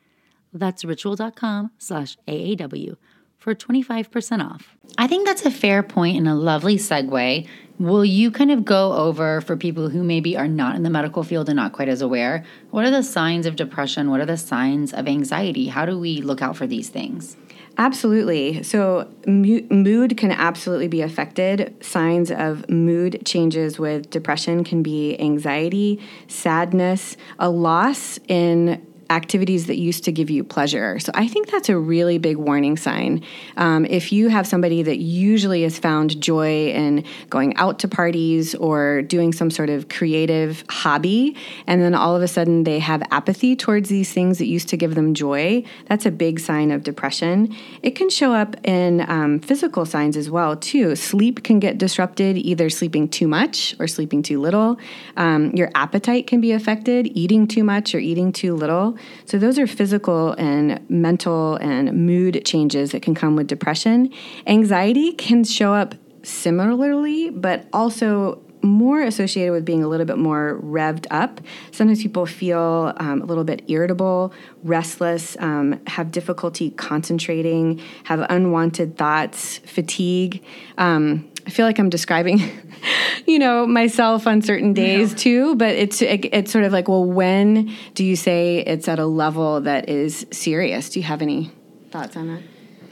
That's 0.52 0.84
ritual.com 0.84 1.72
slash 1.78 2.16
AAW 2.28 2.94
for 3.36 3.52
25% 3.52 4.48
off. 4.48 4.76
I 4.98 5.08
think 5.08 5.26
that's 5.26 5.44
a 5.44 5.50
fair 5.50 5.82
point 5.82 6.16
and 6.16 6.28
a 6.28 6.36
lovely 6.36 6.76
segue. 6.76 7.48
Will 7.80 8.04
you 8.04 8.30
kind 8.30 8.52
of 8.52 8.64
go 8.64 8.92
over 8.92 9.40
for 9.40 9.56
people 9.56 9.88
who 9.88 10.04
maybe 10.04 10.36
are 10.36 10.46
not 10.46 10.76
in 10.76 10.84
the 10.84 10.90
medical 10.90 11.24
field 11.24 11.48
and 11.48 11.56
not 11.56 11.72
quite 11.72 11.88
as 11.88 12.02
aware? 12.02 12.44
What 12.70 12.84
are 12.84 12.90
the 12.92 13.02
signs 13.02 13.46
of 13.46 13.56
depression? 13.56 14.12
What 14.12 14.20
are 14.20 14.26
the 14.26 14.36
signs 14.36 14.92
of 14.92 15.08
anxiety? 15.08 15.66
How 15.66 15.86
do 15.86 15.98
we 15.98 16.22
look 16.22 16.40
out 16.40 16.56
for 16.56 16.68
these 16.68 16.88
things? 16.88 17.36
Absolutely. 17.80 18.62
So, 18.62 19.08
mood 19.26 20.18
can 20.18 20.32
absolutely 20.32 20.86
be 20.86 21.00
affected. 21.00 21.74
Signs 21.82 22.30
of 22.30 22.68
mood 22.68 23.22
changes 23.24 23.78
with 23.78 24.10
depression 24.10 24.64
can 24.64 24.82
be 24.82 25.18
anxiety, 25.18 25.98
sadness, 26.28 27.16
a 27.38 27.48
loss 27.48 28.18
in 28.28 28.86
activities 29.10 29.66
that 29.66 29.76
used 29.76 30.04
to 30.04 30.12
give 30.12 30.30
you 30.30 30.44
pleasure. 30.44 30.98
So 31.00 31.10
I 31.14 31.26
think 31.26 31.50
that's 31.50 31.68
a 31.68 31.76
really 31.76 32.18
big 32.18 32.36
warning 32.36 32.76
sign. 32.76 33.24
Um, 33.56 33.84
if 33.84 34.12
you 34.12 34.28
have 34.28 34.46
somebody 34.46 34.82
that 34.84 34.98
usually 34.98 35.62
has 35.62 35.78
found 35.78 36.20
joy 36.20 36.68
in 36.68 37.04
going 37.28 37.56
out 37.56 37.80
to 37.80 37.88
parties 37.88 38.54
or 38.54 39.02
doing 39.02 39.32
some 39.32 39.50
sort 39.50 39.68
of 39.68 39.88
creative 39.88 40.64
hobby, 40.68 41.36
and 41.66 41.82
then 41.82 41.94
all 41.94 42.14
of 42.14 42.22
a 42.22 42.28
sudden 42.28 42.64
they 42.64 42.78
have 42.78 43.02
apathy 43.10 43.56
towards 43.56 43.88
these 43.88 44.12
things 44.12 44.38
that 44.38 44.46
used 44.46 44.68
to 44.68 44.76
give 44.76 44.94
them 44.94 45.12
joy, 45.12 45.62
that's 45.86 46.06
a 46.06 46.10
big 46.10 46.38
sign 46.38 46.70
of 46.70 46.84
depression. 46.84 47.54
It 47.82 47.96
can 47.96 48.10
show 48.10 48.32
up 48.32 48.56
in 48.66 49.00
um, 49.10 49.40
physical 49.40 49.84
signs 49.84 50.16
as 50.16 50.30
well 50.30 50.56
too. 50.56 50.94
Sleep 50.94 51.42
can 51.42 51.58
get 51.58 51.78
disrupted, 51.78 52.36
either 52.38 52.70
sleeping 52.70 53.08
too 53.08 53.26
much 53.26 53.74
or 53.80 53.88
sleeping 53.88 54.22
too 54.22 54.40
little. 54.40 54.78
Um, 55.16 55.50
your 55.56 55.70
appetite 55.74 56.28
can 56.28 56.40
be 56.40 56.52
affected, 56.52 57.06
eating 57.16 57.48
too 57.48 57.64
much 57.64 57.94
or 57.94 57.98
eating 57.98 58.32
too 58.32 58.54
little. 58.54 58.96
So, 59.24 59.38
those 59.38 59.58
are 59.58 59.66
physical 59.66 60.32
and 60.32 60.88
mental 60.90 61.56
and 61.56 62.06
mood 62.06 62.42
changes 62.44 62.92
that 62.92 63.02
can 63.02 63.14
come 63.14 63.36
with 63.36 63.46
depression. 63.46 64.12
Anxiety 64.46 65.12
can 65.12 65.44
show 65.44 65.74
up 65.74 65.94
similarly, 66.22 67.30
but 67.30 67.66
also 67.72 68.42
more 68.62 69.00
associated 69.02 69.52
with 69.52 69.64
being 69.64 69.82
a 69.82 69.88
little 69.88 70.06
bit 70.06 70.18
more 70.18 70.60
revved 70.62 71.06
up. 71.10 71.40
Sometimes 71.70 72.02
people 72.02 72.26
feel 72.26 72.92
um, 72.96 73.22
a 73.22 73.24
little 73.24 73.44
bit 73.44 73.62
irritable, 73.68 74.32
restless, 74.62 75.36
um, 75.40 75.80
have 75.86 76.10
difficulty 76.10 76.70
concentrating, 76.70 77.80
have 78.04 78.26
unwanted 78.28 78.96
thoughts, 78.96 79.58
fatigue. 79.58 80.44
Um, 80.76 81.29
I 81.46 81.50
feel 81.50 81.66
like 81.66 81.78
I'm 81.78 81.88
describing, 81.88 82.40
you 83.26 83.38
know, 83.38 83.66
myself 83.66 84.26
on 84.26 84.42
certain 84.42 84.72
days 84.72 85.12
yeah. 85.12 85.18
too. 85.18 85.56
But 85.56 85.74
it's 85.74 86.02
it, 86.02 86.26
it's 86.32 86.52
sort 86.52 86.64
of 86.64 86.72
like, 86.72 86.88
well, 86.88 87.04
when 87.04 87.74
do 87.94 88.04
you 88.04 88.16
say 88.16 88.58
it's 88.58 88.88
at 88.88 88.98
a 88.98 89.06
level 89.06 89.60
that 89.62 89.88
is 89.88 90.26
serious? 90.30 90.90
Do 90.90 91.00
you 91.00 91.04
have 91.04 91.22
any 91.22 91.50
thoughts 91.90 92.16
on 92.16 92.28
that? 92.28 92.42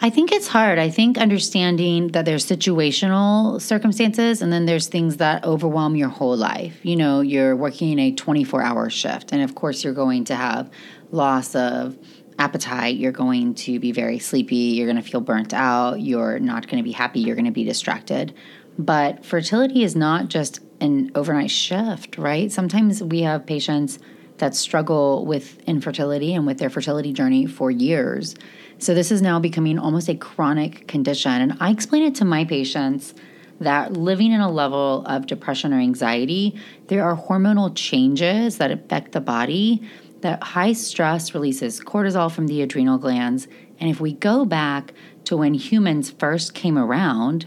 I 0.00 0.10
think 0.10 0.30
it's 0.30 0.46
hard. 0.46 0.78
I 0.78 0.90
think 0.90 1.18
understanding 1.18 2.08
that 2.08 2.24
there's 2.24 2.46
situational 2.46 3.60
circumstances 3.60 4.40
and 4.40 4.52
then 4.52 4.64
there's 4.64 4.86
things 4.86 5.16
that 5.16 5.44
overwhelm 5.44 5.96
your 5.96 6.08
whole 6.08 6.36
life. 6.36 6.78
You 6.84 6.94
know, 6.94 7.20
you're 7.20 7.56
working 7.56 7.98
a 7.98 8.12
24 8.12 8.62
hour 8.62 8.90
shift, 8.90 9.32
and 9.32 9.42
of 9.42 9.56
course, 9.56 9.82
you're 9.82 9.94
going 9.94 10.24
to 10.26 10.36
have 10.36 10.70
loss 11.10 11.54
of 11.56 11.98
appetite, 12.38 12.96
you're 12.96 13.12
going 13.12 13.54
to 13.54 13.80
be 13.80 13.92
very 13.92 14.18
sleepy, 14.18 14.56
you're 14.56 14.86
going 14.86 15.02
to 15.02 15.08
feel 15.08 15.20
burnt 15.20 15.52
out, 15.52 16.00
you're 16.00 16.38
not 16.38 16.66
going 16.68 16.82
to 16.82 16.84
be 16.84 16.92
happy, 16.92 17.20
you're 17.20 17.36
going 17.36 17.44
to 17.44 17.50
be 17.50 17.64
distracted. 17.64 18.34
But 18.78 19.24
fertility 19.24 19.82
is 19.82 19.96
not 19.96 20.28
just 20.28 20.60
an 20.80 21.10
overnight 21.14 21.50
shift, 21.50 22.16
right? 22.16 22.50
Sometimes 22.50 23.02
we 23.02 23.22
have 23.22 23.44
patients 23.44 23.98
that 24.38 24.54
struggle 24.54 25.26
with 25.26 25.58
infertility 25.62 26.32
and 26.34 26.46
with 26.46 26.58
their 26.58 26.70
fertility 26.70 27.12
journey 27.12 27.44
for 27.44 27.72
years. 27.72 28.36
So 28.78 28.94
this 28.94 29.10
is 29.10 29.20
now 29.20 29.40
becoming 29.40 29.78
almost 29.78 30.08
a 30.08 30.14
chronic 30.14 30.86
condition. 30.86 31.32
And 31.32 31.56
I 31.58 31.70
explain 31.70 32.04
it 32.04 32.14
to 32.16 32.24
my 32.24 32.44
patients 32.44 33.14
that 33.60 33.94
living 33.94 34.30
in 34.30 34.40
a 34.40 34.50
level 34.50 35.04
of 35.06 35.26
depression 35.26 35.72
or 35.72 35.80
anxiety, 35.80 36.60
there 36.86 37.02
are 37.02 37.16
hormonal 37.16 37.72
changes 37.74 38.58
that 38.58 38.70
affect 38.70 39.10
the 39.10 39.20
body 39.20 39.82
that 40.22 40.42
high 40.42 40.72
stress 40.72 41.34
releases 41.34 41.80
cortisol 41.80 42.30
from 42.30 42.46
the 42.46 42.62
adrenal 42.62 42.98
glands. 42.98 43.48
And 43.78 43.88
if 43.90 44.00
we 44.00 44.12
go 44.12 44.44
back 44.44 44.92
to 45.24 45.36
when 45.36 45.54
humans 45.54 46.10
first 46.10 46.54
came 46.54 46.78
around, 46.78 47.46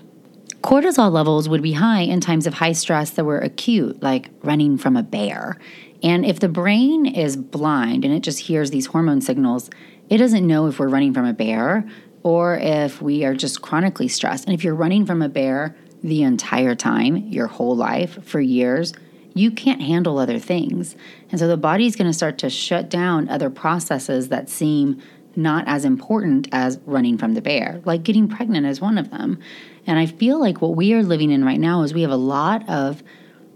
cortisol 0.61 1.11
levels 1.11 1.49
would 1.49 1.61
be 1.61 1.73
high 1.73 2.01
in 2.01 2.21
times 2.21 2.47
of 2.47 2.55
high 2.55 2.71
stress 2.71 3.09
that 3.11 3.25
were 3.25 3.39
acute, 3.39 4.01
like 4.01 4.29
running 4.43 4.77
from 4.77 4.95
a 4.95 5.03
bear. 5.03 5.57
And 6.03 6.25
if 6.25 6.39
the 6.39 6.49
brain 6.49 7.05
is 7.05 7.35
blind 7.35 8.05
and 8.05 8.13
it 8.13 8.21
just 8.21 8.39
hears 8.39 8.71
these 8.71 8.87
hormone 8.87 9.21
signals, 9.21 9.69
it 10.09 10.17
doesn't 10.17 10.45
know 10.45 10.67
if 10.67 10.79
we're 10.79 10.87
running 10.87 11.13
from 11.13 11.25
a 11.25 11.33
bear 11.33 11.87
or 12.23 12.57
if 12.57 13.01
we 13.01 13.23
are 13.23 13.33
just 13.33 13.61
chronically 13.61 14.07
stressed. 14.07 14.45
And 14.45 14.53
if 14.53 14.63
you're 14.63 14.75
running 14.75 15.05
from 15.05 15.21
a 15.21 15.29
bear 15.29 15.75
the 16.03 16.23
entire 16.23 16.75
time, 16.75 17.17
your 17.17 17.47
whole 17.47 17.75
life, 17.75 18.23
for 18.23 18.39
years, 18.39 18.93
you 19.33 19.51
can't 19.51 19.81
handle 19.81 20.17
other 20.17 20.39
things. 20.39 20.95
And 21.29 21.39
so 21.39 21.47
the 21.47 21.57
body's 21.57 21.95
going 21.95 22.09
to 22.09 22.13
start 22.13 22.37
to 22.39 22.49
shut 22.49 22.89
down 22.89 23.29
other 23.29 23.49
processes 23.49 24.29
that 24.29 24.49
seem 24.49 25.01
not 25.35 25.63
as 25.67 25.85
important 25.85 26.47
as 26.51 26.79
running 26.85 27.17
from 27.17 27.33
the 27.33 27.41
bear, 27.41 27.81
like 27.85 28.03
getting 28.03 28.27
pregnant 28.27 28.65
is 28.65 28.81
one 28.81 28.97
of 28.97 29.11
them. 29.11 29.39
And 29.87 29.97
I 29.97 30.05
feel 30.05 30.39
like 30.39 30.61
what 30.61 30.75
we 30.75 30.93
are 30.93 31.03
living 31.03 31.31
in 31.31 31.45
right 31.45 31.59
now 31.59 31.83
is 31.83 31.93
we 31.93 32.01
have 32.01 32.11
a 32.11 32.17
lot 32.17 32.67
of, 32.69 33.01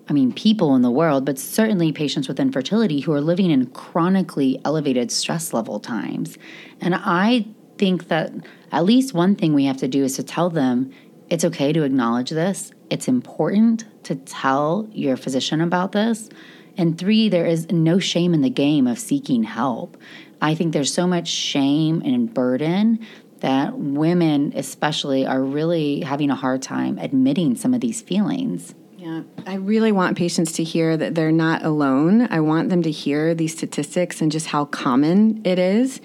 I 0.08 0.14
mean, 0.14 0.32
people 0.32 0.76
in 0.76 0.82
the 0.82 0.92
world, 0.92 1.26
but 1.26 1.38
certainly 1.38 1.92
patients 1.92 2.28
with 2.28 2.40
infertility 2.40 3.02
who 3.02 3.12
are 3.12 3.22
living 3.22 3.52
in 3.52 3.68
chronically 3.68 4.60
elevated 4.64 5.12
stress 5.12 5.54
level 5.54 5.80
times. 5.80 6.38
And 6.80 6.96
I 6.96 7.46
think 7.78 8.08
that 8.08 8.32
at 8.72 8.86
least 8.86 9.14
one 9.14 9.36
thing 9.36 9.54
we 9.54 9.66
have 9.66 9.78
to 9.78 9.88
do 9.88 10.04
is 10.04 10.16
to 10.16 10.24
tell 10.24 10.50
them 10.50 10.92
it's 11.30 11.44
okay 11.44 11.74
to 11.74 11.84
acknowledge 11.84 12.30
this. 12.30 12.72
It's 12.90 13.08
important 13.08 13.86
to 14.04 14.16
tell 14.16 14.88
your 14.92 15.18
physician 15.18 15.62
about 15.62 15.92
this. 15.92 16.30
And 16.78 16.98
three, 16.98 17.30
there 17.30 17.46
is 17.46 17.72
no 17.72 18.00
shame 18.00 18.34
in 18.34 18.42
the 18.42 18.50
game 18.50 18.88
of 18.88 19.00
seeking 19.00 19.44
help. 19.44 19.98
I 20.42 20.56
think 20.56 20.74
there's 20.74 20.94
so 20.94 21.08
much 21.08 21.28
shame 21.28 22.02
and 22.04 22.34
burden 22.34 23.00
that 23.40 23.78
women, 23.78 24.54
especially, 24.56 25.26
are 25.26 25.42
really 25.42 26.02
having 26.02 26.30
a 26.30 26.36
hard 26.36 26.62
time 26.62 26.98
admitting 26.98 27.56
some 27.56 27.74
of 27.74 27.82
these 27.82 28.02
feelings. 28.02 28.76
Yeah, 28.98 29.22
I 29.46 29.56
really 29.56 29.92
want 29.92 30.18
patients 30.18 30.54
to 30.54 30.64
hear 30.64 30.98
that 30.98 31.16
they're 31.16 31.32
not 31.32 31.64
alone. 31.64 32.28
I 32.32 32.40
want 32.40 32.70
them 32.70 32.82
to 32.84 32.92
hear 32.92 33.36
these 33.36 33.56
statistics 33.56 34.22
and 34.22 34.32
just 34.32 34.48
how 34.48 34.66
common 34.66 35.42
it 35.46 35.60
is. 35.60 36.02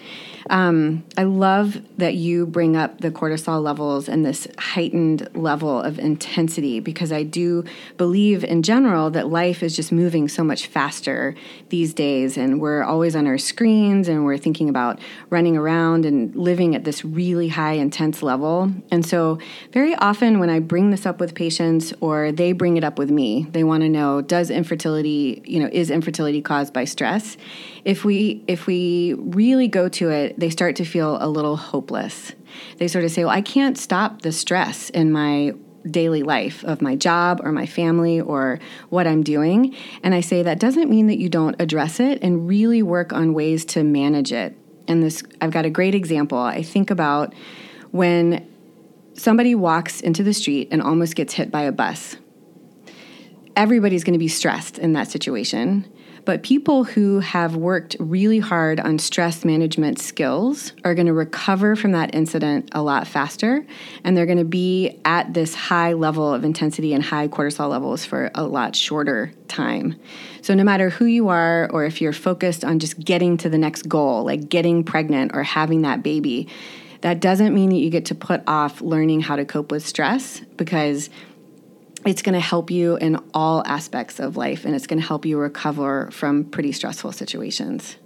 Um, 0.49 1.05
I 1.17 1.25
love 1.25 1.81
that 1.99 2.15
you 2.15 2.47
bring 2.47 2.77
up 2.77 3.01
the 3.01 3.11
cortisol 3.11 3.63
levels 3.63 4.09
and 4.09 4.25
this 4.25 4.49
heightened 4.59 5.29
level 5.35 5.81
of 5.81 5.99
intensity 5.99 6.81
because 6.81 7.13
I 7.13 7.23
do 7.23 7.65
believe 7.97 8.43
in 8.45 8.63
general 8.63 9.11
that 9.11 9.29
life 9.29 9.63
is 9.63 9.77
just 9.77 9.93
moving 9.93 10.29
so 10.29 10.43
much 10.43 10.67
faster 10.67 11.35
these 11.69 11.93
days, 11.93 12.37
and 12.37 12.61
we're 12.61 12.83
always 12.83 13.15
on 13.15 13.27
our 13.27 13.39
screens 13.39 14.09
and 14.09 14.25
we're 14.25 14.39
thinking 14.39 14.69
about 14.69 14.99
running 15.29 15.57
around 15.57 16.05
and 16.05 16.35
living 16.35 16.75
at 16.75 16.85
this 16.85 17.05
really 17.05 17.49
high 17.49 17.75
intense 17.75 18.23
level. 18.23 18.73
And 18.91 19.05
so, 19.05 19.39
very 19.73 19.95
often 19.97 20.39
when 20.39 20.51
I 20.51 20.61
bring 20.61 20.91
this 20.91 21.07
up 21.07 21.21
with 21.21 21.35
patients 21.35 21.93
or 22.01 22.33
they 22.33 22.53
bring 22.53 22.77
it 22.77 22.85
up 22.85 22.99
with 22.99 23.11
me, 23.11 23.47
they 23.51 23.65
want 23.65 23.83
to 23.83 23.89
know 23.89 24.21
does 24.21 24.51
infertility, 24.51 25.43
you 25.45 25.61
know, 25.61 25.69
is 25.73 25.91
infertility 25.91 26.41
caused 26.41 26.73
by 26.73 26.85
stress? 26.85 27.37
If 27.85 28.05
we 28.05 28.45
if 28.47 28.67
we 28.67 29.15
really 29.15 29.69
go 29.69 29.89
to 29.89 30.11
it, 30.11 30.39
they 30.39 30.51
start 30.51 30.77
to 30.77 30.85
feel 30.85 31.19
a 31.21 31.29
little 31.29 31.57
hopeless. 31.57 32.33
They 32.79 32.89
sort 32.89 33.05
of 33.05 33.11
say, 33.11 33.25
"Well, 33.25 33.35
I 33.35 33.43
can't 33.43 33.79
stop 33.79 34.23
the 34.23 34.33
stress 34.33 34.91
in 34.91 35.13
my 35.13 35.55
daily 35.89 36.23
life 36.23 36.65
of 36.65 36.83
my 36.83 36.95
job 36.95 37.41
or 37.43 37.53
my 37.53 37.67
family 37.67 38.21
or 38.21 38.59
what 38.89 39.07
I'm 39.07 39.23
doing. 39.23 39.75
And 40.03 40.15
I 40.15 40.21
say 40.21 40.43
that 40.43 40.59
doesn't 40.59 40.91
mean 40.91 41.07
that 41.07 41.19
you 41.19 41.29
don't 41.29 41.57
address 41.61 42.01
it 42.01 42.23
and 42.23 42.49
really 42.49 42.83
work 42.83 43.13
on 43.13 43.33
ways 43.33 43.65
to 43.67 43.83
manage 43.83 44.33
it. 44.33 44.57
And 44.89 45.03
this, 45.03 45.23
I've 45.41 45.53
got 45.53 45.67
a 45.67 45.71
great 45.71 45.95
example. 45.95 46.39
I 46.39 46.63
think 46.63 46.91
about 46.91 47.35
when 47.91 48.47
somebody 49.15 49.55
walks 49.55 50.01
into 50.01 50.23
the 50.23 50.35
street 50.35 50.69
and 50.71 50.83
almost 50.83 51.15
gets 51.15 51.35
hit 51.35 51.51
by 51.51 51.63
a 51.63 51.73
bus. 51.73 52.17
Everybody's 53.57 54.05
going 54.05 54.15
to 54.15 54.19
be 54.19 54.29
stressed 54.29 54.79
in 54.79 54.93
that 54.95 55.11
situation. 55.11 55.91
But 56.25 56.43
people 56.43 56.85
who 56.85 57.21
have 57.21 57.57
worked 57.57 57.97
really 57.99 58.39
hard 58.39 58.81
on 58.81 58.99
stress 58.99 59.45
management 59.45 59.99
skills 59.99 60.73
are 60.85 60.95
going 60.95 61.07
to 61.07 61.13
recover 61.13 61.77
from 61.77 61.93
that 61.93 62.15
incident 62.15 62.71
a 62.73 62.83
lot 62.83 63.07
faster. 63.07 63.65
And 64.05 64.17
they're 64.17 64.27
going 64.27 64.39
to 64.39 64.45
be 64.45 64.99
at 65.05 65.35
this 65.35 65.55
high 65.55 65.93
level 65.93 66.33
of 66.33 66.45
intensity 66.45 66.93
and 66.93 67.03
high 67.03 67.29
cortisol 67.29 67.71
levels 67.71 68.05
for 68.05 68.31
a 68.35 68.45
lot 68.45 68.77
shorter 68.77 69.33
time. 69.49 69.97
So, 70.43 70.55
no 70.55 70.65
matter 70.65 70.91
who 70.91 71.05
you 71.05 71.29
are, 71.29 71.71
or 71.71 71.85
if 71.85 72.01
you're 72.01 72.13
focused 72.13 72.65
on 72.65 72.79
just 72.79 72.99
getting 72.99 73.37
to 73.39 73.49
the 73.49 73.59
next 73.59 73.89
goal, 73.89 74.25
like 74.25 74.49
getting 74.49 74.85
pregnant 74.85 75.33
or 75.35 75.43
having 75.43 75.83
that 75.83 76.03
baby, 76.03 76.49
that 77.03 77.21
doesn't 77.21 77.55
mean 77.55 77.71
that 77.71 77.79
you 77.79 77.91
get 77.91 78.07
to 78.07 78.15
put 78.15 78.43
off 78.47 78.81
learning 78.81 79.21
how 79.21 79.37
to 79.37 79.45
cope 79.45 79.71
with 79.71 79.87
stress 79.87 80.41
because 80.57 81.09
it's 82.05 82.23
going 82.23 82.35
to 82.35 82.41
help 82.41 82.71
you 82.71 82.97
in 82.97 83.19
all 83.35 83.63
aspects 83.67 84.19
of 84.21 84.37
life 84.37 84.65
and 84.65 84.75
it's 84.75 84.87
going 84.87 85.01
to 85.01 85.07
help 85.07 85.25
you 85.25 85.39
recover 85.39 86.11
from 86.11 86.45
pretty 86.45 86.73
stressful 86.73 87.13
situations. 87.13 87.97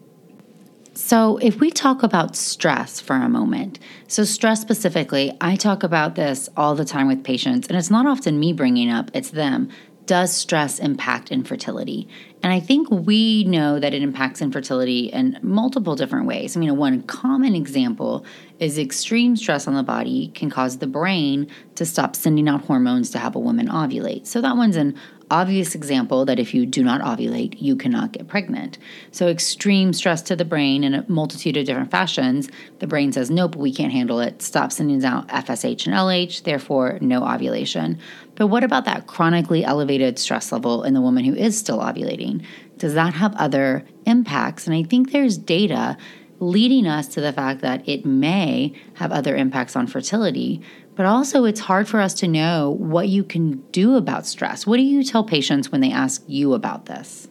So, 0.97 1.39
if 1.39 1.59
we 1.59 1.73
talk 1.73 2.05
about 2.05 2.37
stress 2.37 3.01
for 3.01 3.17
a 3.17 3.29
moment, 3.29 3.81
so 4.07 4.23
stress 4.23 4.61
specifically, 4.61 5.37
I 5.41 5.57
talk 5.57 5.83
about 5.83 6.15
this 6.15 6.49
all 6.57 6.77
the 6.77 6.85
time 6.85 7.09
with 7.09 7.25
patients, 7.25 7.67
and 7.67 7.77
it's 7.77 7.91
not 7.91 8.07
often 8.07 8.39
me 8.39 8.53
bringing 8.53 8.91
up, 8.91 9.11
it's 9.13 9.31
them. 9.31 9.71
Does 10.07 10.33
stress 10.33 10.79
impact 10.79 11.33
infertility? 11.33 12.07
And 12.45 12.53
I 12.53 12.61
think 12.61 12.91
we 12.91 13.45
know 13.45 13.81
that 13.81 13.95
it 13.95 14.03
impacts 14.03 14.43
infertility 14.43 15.07
in 15.07 15.39
multiple 15.41 15.97
different 15.97 16.27
ways. 16.27 16.55
I 16.55 16.61
mean, 16.61 16.77
one 16.77 17.01
common 17.05 17.55
example 17.55 18.27
is 18.59 18.79
extreme 18.79 19.35
stress 19.35 19.67
on 19.67 19.73
the 19.73 19.83
body 19.83 20.29
can 20.35 20.51
cause 20.51 20.77
the 20.77 20.87
brain 20.87 21.51
to 21.77 21.87
stop 21.87 22.15
sending 22.15 22.47
out 22.47 22.67
hormones 22.67 23.09
to 23.13 23.19
have 23.19 23.35
a 23.35 23.39
woman 23.39 23.69
ovulate. 23.69 24.27
So 24.27 24.43
that 24.43 24.59
one's 24.59 24.77
an 24.77 24.95
obvious 25.31 25.75
example 25.75 26.25
that 26.25 26.39
if 26.39 26.55
you 26.55 26.67
do 26.67 26.85
not 26.85 27.01
ovulate, 27.01 27.61
you 27.61 27.77
cannot 27.77 28.13
get 28.13 28.29
pregnant. 28.29 28.79
So, 29.11 29.29
extreme 29.29 29.93
stress 29.93 30.23
to 30.23 30.37
the 30.37 30.45
brain 30.45 30.85
in 30.85 30.95
a 30.95 31.05
multitude 31.09 31.57
of 31.57 31.67
different 31.67 31.91
fashions, 31.91 32.49
the 32.79 32.87
brain 32.87 33.13
says, 33.13 33.31
nope, 33.31 33.57
we 33.57 33.73
can't 33.73 33.93
handle 33.93 34.21
it, 34.21 34.43
stop 34.43 34.73
sending 34.73 35.05
out 35.05 35.29
FSH 35.29 35.87
and 35.87 35.95
LH, 35.95 36.45
therefore, 36.45 36.99
no 37.01 37.25
ovulation. 37.25 37.99
But 38.35 38.49
what 38.49 38.65
about 38.65 38.85
that 38.85 39.07
chronically 39.07 39.65
elevated 39.65 40.19
stress 40.19 40.53
level 40.53 40.83
in 40.85 40.95
the 40.95 41.01
woman 41.01 41.25
who 41.25 41.35
is 41.35 41.59
still 41.59 41.79
ovulating? 41.79 42.34
Does 42.79 42.95
that 42.95 43.15
have 43.15 43.35
other 43.37 43.85
impacts? 44.07 44.67
And 44.67 44.75
I 44.75 44.83
think 44.83 45.13
there's 45.13 45.37
data 45.37 45.97
leading 46.41 46.87
us 46.87 47.09
to 47.09 47.21
the 47.21 47.33
fact 47.33 47.61
that 47.61 47.89
it 47.89 48.05
may 48.05 48.73
have 48.95 49.13
other 49.13 49.37
impacts 49.37 49.77
on 49.77 49.87
fertility. 49.87 50.61
But 50.97 51.07
also, 51.07 51.45
it's 51.45 51.61
hard 51.61 51.89
for 51.89 52.01
us 52.01 52.15
to 52.15 52.29
know 52.29 52.71
what 52.71 53.09
you 53.09 53.25
can 53.25 53.63
do 53.73 53.97
about 53.97 54.27
stress. 54.27 54.67
What 54.67 54.77
do 54.77 54.83
you 54.83 55.03
tell 55.03 55.25
patients 55.25 55.73
when 55.73 55.81
they 55.81 55.91
ask 55.91 56.23
you 56.27 56.55
about 56.55 56.87
this? 56.87 57.29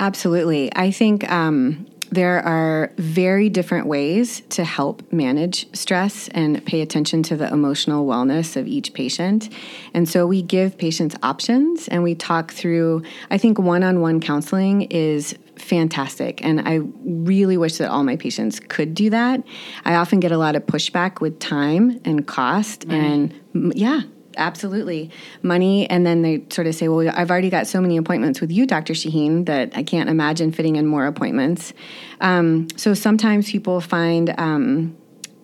Absolutely. 0.00 0.74
I 0.74 0.90
think 0.90 1.30
um, 1.30 1.86
there 2.10 2.40
are 2.40 2.92
very 2.96 3.48
different 3.48 3.86
ways 3.86 4.42
to 4.50 4.64
help 4.64 5.12
manage 5.12 5.66
stress 5.76 6.28
and 6.28 6.64
pay 6.64 6.80
attention 6.80 7.22
to 7.24 7.36
the 7.36 7.52
emotional 7.52 8.06
wellness 8.06 8.56
of 8.56 8.66
each 8.66 8.92
patient. 8.94 9.48
And 9.94 10.08
so 10.08 10.26
we 10.26 10.42
give 10.42 10.78
patients 10.78 11.16
options 11.22 11.88
and 11.88 12.02
we 12.02 12.14
talk 12.14 12.52
through, 12.52 13.02
I 13.30 13.38
think 13.38 13.58
one 13.58 13.82
on 13.82 14.00
one 14.00 14.20
counseling 14.20 14.82
is 14.82 15.36
fantastic. 15.56 16.44
And 16.44 16.60
I 16.66 16.80
really 17.04 17.56
wish 17.56 17.78
that 17.78 17.90
all 17.90 18.04
my 18.04 18.16
patients 18.16 18.60
could 18.60 18.94
do 18.94 19.10
that. 19.10 19.42
I 19.84 19.94
often 19.94 20.20
get 20.20 20.32
a 20.32 20.38
lot 20.38 20.56
of 20.56 20.64
pushback 20.66 21.20
with 21.20 21.38
time 21.38 22.00
and 22.04 22.26
cost. 22.26 22.84
Right. 22.88 22.96
And 22.96 23.34
mm, 23.54 23.72
yeah, 23.74 24.02
absolutely. 24.38 25.10
Money 25.42 25.88
and 25.90 26.06
then 26.06 26.22
they 26.22 26.44
sort 26.50 26.66
of 26.66 26.74
say 26.74 26.88
well 26.88 27.08
i've 27.14 27.30
already 27.30 27.50
got 27.50 27.66
so 27.66 27.80
many 27.80 27.96
appointments 27.96 28.40
with 28.40 28.50
you 28.50 28.66
dr 28.66 28.92
shahine 28.92 29.46
that 29.46 29.76
i 29.76 29.82
can't 29.82 30.08
imagine 30.08 30.52
fitting 30.52 30.76
in 30.76 30.86
more 30.86 31.06
appointments. 31.06 31.72
Um, 32.20 32.68
so 32.76 32.94
sometimes 32.94 33.50
people 33.50 33.80
find 33.80 34.34
um, 34.38 34.96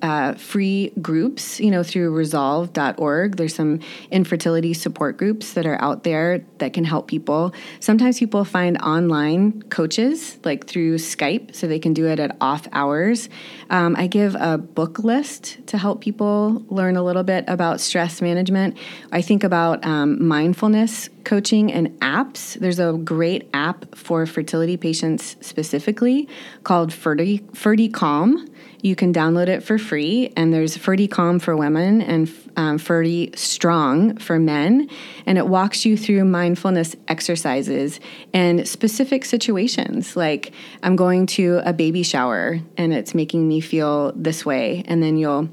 uh, 0.02 0.34
free 0.34 0.92
groups, 1.00 1.60
you 1.60 1.70
know, 1.70 1.82
through 1.82 2.10
resolve.org. 2.10 3.36
There's 3.36 3.54
some 3.54 3.80
infertility 4.10 4.74
support 4.74 5.16
groups 5.16 5.54
that 5.54 5.66
are 5.66 5.80
out 5.80 6.04
there 6.04 6.44
that 6.58 6.72
can 6.72 6.84
help 6.84 7.08
people. 7.08 7.54
Sometimes 7.80 8.18
people 8.18 8.44
find 8.44 8.76
online 8.82 9.62
coaches, 9.62 10.38
like 10.44 10.66
through 10.66 10.96
Skype, 10.96 11.54
so 11.54 11.66
they 11.66 11.78
can 11.78 11.94
do 11.94 12.06
it 12.06 12.20
at 12.20 12.36
off 12.40 12.66
hours. 12.72 13.28
Um, 13.70 13.96
I 13.96 14.06
give 14.06 14.34
a 14.34 14.58
book 14.58 14.98
list 14.98 15.66
to 15.68 15.78
help 15.78 16.00
people 16.00 16.64
learn 16.68 16.96
a 16.96 17.02
little 17.02 17.24
bit 17.24 17.44
about 17.48 17.80
stress 17.80 18.20
management. 18.20 18.76
I 19.12 19.22
think 19.22 19.44
about 19.44 19.84
um, 19.84 20.26
mindfulness 20.26 21.08
coaching 21.24 21.72
and 21.72 21.88
apps. 22.00 22.58
There's 22.58 22.78
a 22.78 22.92
great 22.92 23.48
app 23.54 23.94
for 23.96 24.26
fertility 24.26 24.76
patients 24.76 25.36
specifically 25.40 26.28
called 26.62 26.90
Ferti, 26.90 27.42
FertiCalm. 27.52 28.48
You 28.84 28.94
can 28.94 29.14
download 29.14 29.48
it 29.48 29.62
for 29.62 29.78
free, 29.78 30.30
and 30.36 30.52
there's 30.52 30.76
FertiCalm 30.76 31.40
for 31.40 31.56
women 31.56 32.02
and 32.02 32.28
um, 32.54 32.78
FertiStrong 32.78 34.20
for 34.20 34.38
men, 34.38 34.90
and 35.24 35.38
it 35.38 35.46
walks 35.46 35.86
you 35.86 35.96
through 35.96 36.26
mindfulness 36.26 36.94
exercises 37.08 37.98
and 38.34 38.68
specific 38.68 39.24
situations. 39.24 40.16
Like 40.16 40.52
I'm 40.82 40.96
going 40.96 41.24
to 41.28 41.62
a 41.64 41.72
baby 41.72 42.02
shower, 42.02 42.60
and 42.76 42.92
it's 42.92 43.14
making 43.14 43.48
me 43.48 43.62
feel 43.62 44.12
this 44.12 44.44
way, 44.44 44.84
and 44.86 45.02
then 45.02 45.16
you'll 45.16 45.48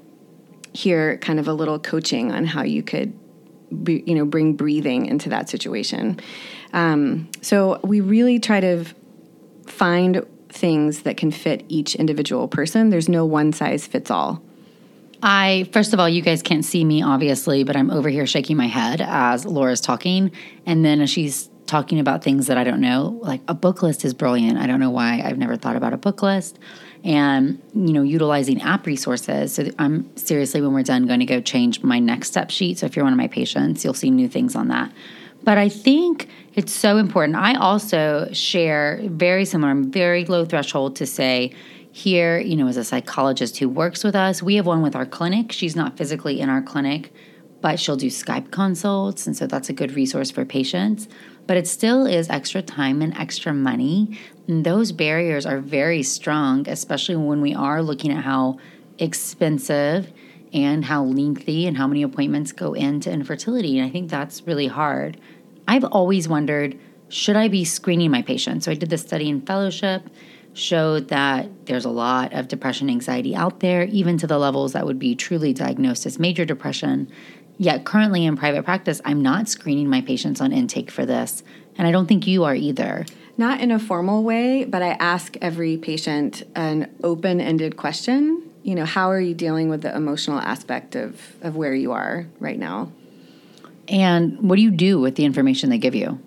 hear 0.74 1.18
kind 1.20 1.40
of 1.40 1.48
a 1.48 1.54
little 1.54 1.80
coaching 1.80 2.34
on 2.34 2.44
how 2.44 2.64
you 2.64 2.84
could 2.84 3.18
be, 3.82 4.04
you 4.06 4.16
know 4.16 4.26
bring 4.26 4.56
breathing 4.56 5.06
into 5.06 5.30
that 5.30 5.48
situation 5.50 6.20
um, 6.74 7.30
so 7.42 7.80
we 7.82 8.02
really 8.02 8.40
try 8.40 8.60
to 8.60 8.84
find 9.68 10.26
things 10.52 11.04
that 11.04 11.18
can 11.18 11.32
fit 11.32 11.64
each 11.68 11.96
individual 11.96 12.48
person. 12.48 12.90
There's 12.90 13.10
no 13.10 13.26
one 13.26 13.54
size 13.54 13.88
fits 13.88 14.12
all. 14.12 14.42
I, 15.24 15.70
first 15.72 15.94
of 15.94 16.00
all, 16.00 16.10
you 16.10 16.22
guys 16.22 16.42
can't 16.42 16.66
see 16.66 16.84
me, 16.84 17.04
obviously, 17.04 17.64
but 17.64 17.76
I'm 17.76 17.92
over 17.92 18.10
here 18.10 18.26
shaking 18.26 18.58
my 18.58 18.68
head 18.68 19.02
as 19.02 19.46
Lora's 19.46 19.82
talking. 19.82 20.32
And 20.66 20.84
then 20.84 21.00
as 21.02 21.10
she's 21.10 21.50
talking 21.68 22.00
about 22.00 22.24
things 22.24 22.48
that 22.48 22.58
I 22.58 22.64
don't 22.64 22.82
know, 22.82 23.20
like 23.22 23.42
a 23.48 23.54
book 23.54 23.84
list 23.84 24.04
is 24.04 24.14
brilliant. 24.14 24.58
I 24.58 24.68
don't 24.68 24.80
know 24.80 24.90
why 24.90 25.22
I've 25.24 25.38
never 25.38 25.56
thought 25.58 25.76
about 25.76 25.94
a 25.94 25.98
book 25.98 26.22
list. 26.24 26.58
And, 27.04 27.62
you 27.74 27.94
know, 27.94 28.02
utilizing 28.04 28.62
app 28.62 28.86
resources. 28.86 29.56
So 29.56 29.70
I'm 29.80 30.16
seriously, 30.18 30.62
when 30.62 30.74
we're 30.74 30.84
done, 30.84 31.08
going 31.08 31.20
to 31.20 31.26
go 31.26 31.40
change 31.40 31.82
my 31.82 32.00
next 32.00 32.28
step 32.28 32.52
sheet. 32.52 32.80
So 32.80 32.88
if 32.88 32.96
you're 32.96 33.06
one 33.06 33.14
of 33.14 33.18
my 33.18 33.28
patients, 33.28 33.84
you'll 33.84 33.94
see 33.94 34.12
new 34.12 34.28
things 34.28 34.56
on 34.56 34.68
that. 34.68 34.92
But 35.44 35.58
I 35.58 35.70
think 35.70 36.30
it's 36.54 36.72
so 36.72 36.98
important. 36.98 37.36
I 37.36 37.56
also 37.56 38.30
share 38.32 39.02
very 39.04 39.46
similar, 39.46 39.72
I'm 39.72 39.92
very 39.92 40.26
low 40.26 40.46
threshold 40.46 40.96
to 40.98 41.06
say, 41.06 41.54
here, 41.92 42.40
you 42.40 42.56
know, 42.56 42.68
as 42.68 42.78
a 42.78 42.84
psychologist 42.84 43.58
who 43.58 43.68
works 43.68 44.04
with 44.04 44.16
us, 44.16 44.42
we 44.42 44.56
have 44.56 44.66
one 44.66 44.82
with 44.82 44.96
our 44.96 45.06
clinic. 45.06 45.52
She's 45.52 45.76
not 45.76 45.98
physically 45.98 46.40
in 46.40 46.50
our 46.50 46.62
clinic, 46.62 47.14
but 47.60 47.80
she'll 47.80 47.98
do 47.98 48.08
Skype 48.08 48.52
consults. 48.52 49.28
And 49.28 49.36
so 49.36 49.46
that's 49.46 49.70
a 49.70 49.74
good 49.74 49.92
resource 49.92 50.32
for 50.32 50.46
patients. 50.46 51.10
But 51.48 51.58
it 51.58 51.68
still 51.68 52.06
is 52.06 52.30
extra 52.30 52.62
time 52.62 53.02
and 53.02 53.16
extra 53.18 53.54
money. 53.54 54.18
And 54.48 54.66
those 54.66 54.94
barriers 54.94 55.46
are 55.46 55.60
very 55.60 56.02
strong, 56.02 56.68
especially 56.70 57.18
when 57.18 57.42
we 57.42 57.54
are 57.54 57.84
looking 57.84 58.12
at 58.12 58.24
how 58.24 58.58
expensive 58.98 60.14
and 60.54 60.86
how 60.86 61.04
lengthy 61.04 61.68
and 61.68 61.78
how 61.78 61.88
many 61.88 62.04
appointments 62.04 62.52
go 62.52 62.74
into 62.74 63.12
infertility. 63.12 63.80
And 63.80 63.88
I 63.88 63.92
think 63.92 64.10
that's 64.10 64.46
really 64.46 64.68
hard. 64.68 65.20
I've 65.68 65.86
always 65.86 66.28
wondered 66.28 66.78
should 67.12 67.36
I 67.36 67.50
be 67.50 67.66
screening 67.66 68.10
my 68.10 68.22
patients? 68.22 68.66
So 68.66 68.72
I 68.72 68.76
did 68.76 68.90
this 68.90 69.02
study 69.02 69.28
in 69.28 69.42
fellowship, 69.42 70.04
showed 70.54 71.10
that 71.10 71.50
there's 71.66 71.84
a 71.84 71.90
lot 71.90 72.32
of 72.32 72.48
depression, 72.48 72.90
anxiety 72.90 73.36
out 73.36 73.60
there, 73.60 73.84
even 73.84 74.18
to 74.20 74.28
the 74.28 74.38
levels 74.38 74.72
that 74.74 74.86
would 74.86 74.98
be 74.98 75.14
truly 75.14 75.52
diagnosed 75.52 76.06
as 76.06 76.20
major 76.20 76.46
depression. 76.46 77.12
Yet 77.58 77.84
currently 77.84 78.26
in 78.26 78.38
private 78.38 78.64
practice, 78.64 79.02
I'm 79.04 79.22
not 79.22 79.50
screening 79.50 79.90
my 79.90 80.02
patients 80.02 80.40
on 80.40 80.54
intake 80.54 80.90
for 80.90 81.06
this. 81.06 81.44
And 81.78 81.86
I 81.86 81.92
don't 81.92 82.08
think 82.08 82.28
you 82.28 82.46
are 82.46 82.56
either. 82.56 83.06
Not 83.38 83.60
in 83.60 83.72
a 83.72 83.80
formal 83.80 84.24
way, 84.24 84.64
but 84.64 84.82
I 84.82 84.92
ask 84.92 85.36
every 85.42 85.78
patient 85.78 86.44
an 86.56 86.96
open 87.04 87.42
ended 87.42 87.76
question. 87.76 88.51
You 88.64 88.76
know, 88.76 88.86
how 88.86 89.10
are 89.12 89.20
you 89.20 89.34
dealing 89.34 89.70
with 89.70 89.82
the 89.82 89.96
emotional 89.96 90.40
aspect 90.40 90.96
of, 90.96 91.20
of 91.42 91.56
where 91.56 91.74
you 91.74 91.92
are 91.92 92.28
right 92.40 92.60
now? 92.60 92.92
And 93.88 94.40
what 94.42 94.56
do 94.56 94.62
you 94.62 94.72
do 94.72 95.00
with 95.00 95.16
the 95.16 95.26
information 95.26 95.70
they 95.70 95.78
give 95.78 95.96
you? 95.96 96.20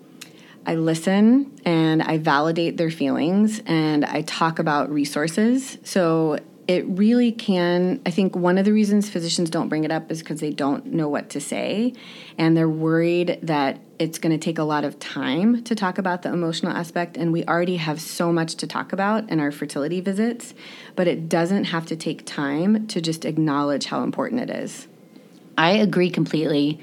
I 0.65 0.75
listen 0.75 1.51
and 1.63 2.01
I 2.01 2.17
validate 2.17 2.77
their 2.77 2.89
feelings 2.89 3.61
and 3.65 4.03
I 4.03 4.21
talk 4.23 4.59
about 4.59 4.91
resources. 4.91 5.77
So 5.83 6.39
it 6.67 6.85
really 6.87 7.31
can. 7.31 8.01
I 8.05 8.11
think 8.11 8.35
one 8.35 8.57
of 8.57 8.65
the 8.65 8.73
reasons 8.73 9.09
physicians 9.09 9.49
don't 9.49 9.69
bring 9.69 9.83
it 9.83 9.91
up 9.91 10.11
is 10.11 10.19
because 10.19 10.39
they 10.39 10.49
don't 10.49 10.87
know 10.87 11.07
what 11.07 11.29
to 11.31 11.41
say 11.41 11.93
and 12.37 12.57
they're 12.57 12.69
worried 12.69 13.39
that 13.43 13.79
it's 13.99 14.17
going 14.17 14.37
to 14.37 14.43
take 14.43 14.57
a 14.57 14.63
lot 14.63 14.83
of 14.83 14.97
time 14.99 15.63
to 15.63 15.75
talk 15.75 15.97
about 15.97 16.23
the 16.23 16.29
emotional 16.29 16.71
aspect. 16.71 17.17
And 17.17 17.31
we 17.31 17.45
already 17.45 17.77
have 17.77 18.01
so 18.01 18.33
much 18.33 18.55
to 18.55 18.67
talk 18.67 18.93
about 18.93 19.29
in 19.29 19.39
our 19.39 19.51
fertility 19.51 20.01
visits, 20.01 20.53
but 20.95 21.07
it 21.07 21.29
doesn't 21.29 21.65
have 21.65 21.85
to 21.87 21.95
take 21.95 22.25
time 22.25 22.87
to 22.87 22.99
just 22.99 23.25
acknowledge 23.25 23.85
how 23.85 24.03
important 24.03 24.41
it 24.41 24.49
is. 24.49 24.87
I 25.57 25.71
agree 25.71 26.09
completely. 26.09 26.79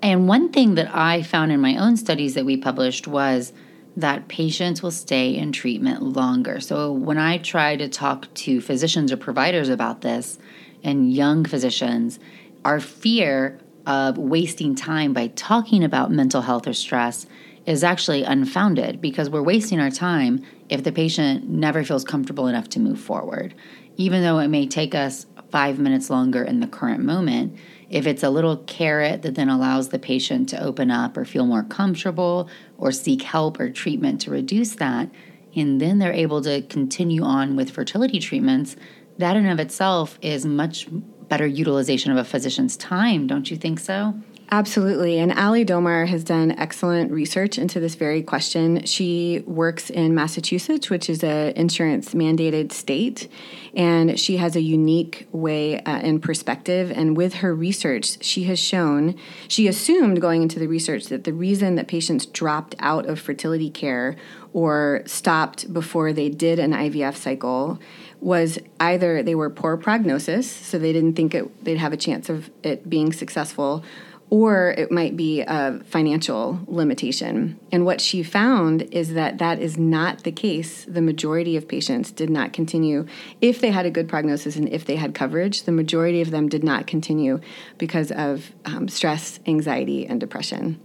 And 0.00 0.28
one 0.28 0.52
thing 0.52 0.76
that 0.76 0.94
I 0.94 1.22
found 1.22 1.50
in 1.50 1.60
my 1.60 1.76
own 1.76 1.96
studies 1.96 2.34
that 2.34 2.44
we 2.44 2.56
published 2.56 3.08
was 3.08 3.52
that 3.96 4.28
patients 4.28 4.82
will 4.82 4.90
stay 4.90 5.36
in 5.36 5.52
treatment 5.52 6.02
longer. 6.02 6.60
So 6.60 6.92
when 6.92 7.18
I 7.18 7.38
try 7.38 7.76
to 7.76 7.88
talk 7.88 8.32
to 8.34 8.60
physicians 8.60 9.12
or 9.12 9.16
providers 9.16 9.68
about 9.68 10.00
this, 10.00 10.38
and 10.84 11.12
young 11.12 11.44
physicians, 11.44 12.20
our 12.64 12.78
fear 12.78 13.58
of 13.86 14.18
wasting 14.18 14.74
time 14.74 15.12
by 15.12 15.28
talking 15.28 15.82
about 15.82 16.12
mental 16.12 16.42
health 16.42 16.68
or 16.68 16.74
stress 16.74 17.26
is 17.66 17.82
actually 17.82 18.22
unfounded 18.22 19.00
because 19.00 19.30
we're 19.30 19.42
wasting 19.42 19.80
our 19.80 19.90
time 19.90 20.44
if 20.68 20.84
the 20.84 20.92
patient 20.92 21.48
never 21.48 21.82
feels 21.82 22.04
comfortable 22.04 22.46
enough 22.46 22.68
to 22.68 22.78
move 22.78 23.00
forward. 23.00 23.54
Even 23.96 24.22
though 24.22 24.38
it 24.38 24.48
may 24.48 24.66
take 24.66 24.94
us 24.94 25.26
five 25.50 25.78
minutes 25.78 26.10
longer 26.10 26.42
in 26.42 26.60
the 26.60 26.66
current 26.66 27.02
moment, 27.02 27.56
if 27.90 28.06
it's 28.06 28.22
a 28.22 28.30
little 28.30 28.56
carrot 28.58 29.22
that 29.22 29.34
then 29.34 29.48
allows 29.48 29.88
the 29.88 29.98
patient 29.98 30.48
to 30.50 30.62
open 30.62 30.90
up 30.90 31.16
or 31.16 31.24
feel 31.24 31.46
more 31.46 31.62
comfortable 31.62 32.48
or 32.78 32.92
seek 32.92 33.22
help 33.22 33.60
or 33.60 33.70
treatment 33.70 34.20
to 34.22 34.30
reduce 34.30 34.74
that, 34.76 35.10
and 35.54 35.80
then 35.80 35.98
they're 35.98 36.12
able 36.12 36.42
to 36.42 36.62
continue 36.62 37.22
on 37.22 37.56
with 37.56 37.70
fertility 37.70 38.18
treatments, 38.18 38.76
that 39.18 39.36
in 39.36 39.46
of 39.46 39.60
itself 39.60 40.18
is 40.22 40.44
much 40.44 40.88
better 41.28 41.46
utilization 41.46 42.10
of 42.10 42.18
a 42.18 42.24
physician's 42.24 42.76
time, 42.76 43.26
don't 43.26 43.50
you 43.50 43.56
think 43.56 43.78
so? 43.78 44.14
Absolutely. 44.54 45.18
And 45.18 45.32
Ali 45.32 45.64
Domar 45.64 46.06
has 46.06 46.22
done 46.22 46.52
excellent 46.52 47.10
research 47.10 47.58
into 47.58 47.80
this 47.80 47.96
very 47.96 48.22
question. 48.22 48.84
She 48.84 49.42
works 49.48 49.90
in 49.90 50.14
Massachusetts, 50.14 50.88
which 50.88 51.10
is 51.10 51.24
an 51.24 51.54
insurance 51.56 52.14
mandated 52.14 52.70
state, 52.70 53.26
and 53.74 54.16
she 54.16 54.36
has 54.36 54.54
a 54.54 54.60
unique 54.60 55.26
way 55.32 55.80
uh, 55.80 55.98
and 55.98 56.22
perspective. 56.22 56.92
And 56.92 57.16
with 57.16 57.34
her 57.34 57.52
research, 57.52 58.22
she 58.22 58.44
has 58.44 58.60
shown, 58.60 59.16
she 59.48 59.66
assumed 59.66 60.20
going 60.20 60.42
into 60.42 60.60
the 60.60 60.68
research 60.68 61.06
that 61.06 61.24
the 61.24 61.32
reason 61.32 61.74
that 61.74 61.88
patients 61.88 62.24
dropped 62.24 62.76
out 62.78 63.06
of 63.06 63.18
fertility 63.18 63.70
care 63.70 64.14
or 64.52 65.02
stopped 65.04 65.74
before 65.74 66.12
they 66.12 66.28
did 66.28 66.60
an 66.60 66.70
IVF 66.70 67.16
cycle 67.16 67.80
was 68.20 68.60
either 68.78 69.20
they 69.20 69.34
were 69.34 69.50
poor 69.50 69.76
prognosis, 69.76 70.48
so 70.48 70.78
they 70.78 70.92
didn't 70.92 71.14
think 71.14 71.34
it, 71.34 71.64
they'd 71.64 71.78
have 71.78 71.92
a 71.92 71.96
chance 71.96 72.28
of 72.28 72.50
it 72.62 72.88
being 72.88 73.12
successful, 73.12 73.84
or 74.30 74.74
it 74.76 74.90
might 74.90 75.16
be 75.16 75.42
a 75.42 75.80
financial 75.84 76.60
limitation. 76.66 77.58
And 77.70 77.84
what 77.84 78.00
she 78.00 78.22
found 78.22 78.82
is 78.82 79.14
that 79.14 79.38
that 79.38 79.58
is 79.58 79.78
not 79.78 80.24
the 80.24 80.32
case. 80.32 80.84
The 80.86 81.02
majority 81.02 81.56
of 81.56 81.68
patients 81.68 82.10
did 82.10 82.30
not 82.30 82.52
continue 82.52 83.06
if 83.40 83.60
they 83.60 83.70
had 83.70 83.86
a 83.86 83.90
good 83.90 84.08
prognosis 84.08 84.56
and 84.56 84.68
if 84.68 84.84
they 84.84 84.96
had 84.96 85.14
coverage. 85.14 85.64
The 85.64 85.72
majority 85.72 86.20
of 86.20 86.30
them 86.30 86.48
did 86.48 86.64
not 86.64 86.86
continue 86.86 87.40
because 87.78 88.10
of 88.10 88.52
um, 88.64 88.88
stress, 88.88 89.40
anxiety, 89.46 90.06
and 90.06 90.20
depression. 90.20 90.80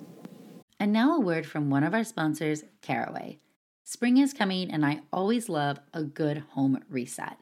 And 0.79 0.93
now 0.93 1.15
a 1.15 1.19
word 1.19 1.45
from 1.45 1.69
one 1.69 1.83
of 1.83 1.93
our 1.93 2.03
sponsors, 2.03 2.63
Caraway. 2.81 3.39
Spring 3.83 4.17
is 4.17 4.33
coming, 4.33 4.69
and 4.69 4.85
I 4.85 5.01
always 5.11 5.49
love 5.49 5.79
a 5.93 6.03
good 6.03 6.43
home 6.51 6.83
reset. 6.89 7.37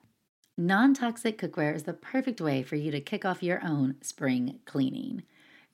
Non 0.57 0.93
toxic 0.93 1.37
cookware 1.37 1.75
is 1.75 1.83
the 1.83 1.93
perfect 1.93 2.41
way 2.41 2.63
for 2.63 2.75
you 2.75 2.89
to 2.89 3.01
kick 3.01 3.25
off 3.25 3.43
your 3.43 3.63
own 3.63 3.95
spring 4.01 4.59
cleaning. 4.65 5.23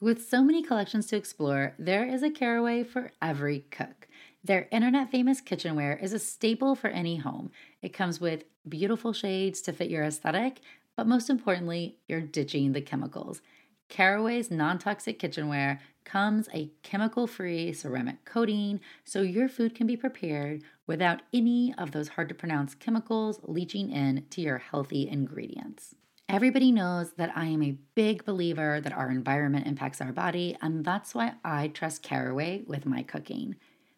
With 0.03 0.27
so 0.27 0.43
many 0.43 0.61
collections 0.61 1.07
to 1.07 1.15
explore, 1.15 1.75
there 1.79 2.03
is 2.05 2.23
a 2.23 2.29
caraway 2.29 2.83
for 2.83 3.13
every 3.21 3.59
cook. 3.71 4.09
Their 4.43 4.67
internet 4.69 5.09
famous 5.09 5.39
kitchenware 5.39 5.95
is 5.95 6.11
a 6.11 6.19
staple 6.19 6.75
for 6.75 6.89
any 6.89 7.15
home. 7.15 7.51
It 7.81 7.93
comes 7.93 8.19
with 8.19 8.43
beautiful 8.67 9.13
shades 9.13 9.61
to 9.61 9.71
fit 9.71 9.89
your 9.89 10.03
aesthetic, 10.03 10.59
but 10.97 11.07
most 11.07 11.29
importantly, 11.29 11.99
you're 12.09 12.19
ditching 12.19 12.73
the 12.73 12.81
chemicals. 12.81 13.41
Caraway's 13.87 14.51
non 14.51 14.77
toxic 14.77 15.19
kitchenware 15.19 15.79
comes 16.03 16.49
a 16.53 16.69
chemical 16.81 17.25
free 17.25 17.71
ceramic 17.71 18.25
coating 18.25 18.81
so 19.05 19.21
your 19.21 19.47
food 19.47 19.73
can 19.73 19.87
be 19.87 19.95
prepared 19.95 20.63
without 20.85 21.21
any 21.33 21.73
of 21.77 21.91
those 21.91 22.09
hard 22.09 22.27
to 22.27 22.35
pronounce 22.35 22.75
chemicals 22.75 23.39
leaching 23.43 23.89
in 23.89 24.25
to 24.31 24.41
your 24.41 24.57
healthy 24.57 25.07
ingredients. 25.07 25.95
Everybody 26.29 26.71
knows 26.71 27.11
that 27.17 27.35
I 27.35 27.45
am 27.45 27.61
a 27.61 27.77
big 27.95 28.25
believer 28.25 28.79
that 28.81 28.93
our 28.93 29.11
environment 29.11 29.67
impacts 29.67 30.01
our 30.01 30.13
body, 30.13 30.57
and 30.61 30.83
that's 30.83 31.13
why 31.13 31.33
I 31.43 31.67
trust 31.67 32.01
Caraway 32.01 32.63
with 32.65 32.85
my 32.85 33.03
cooking. 33.03 33.55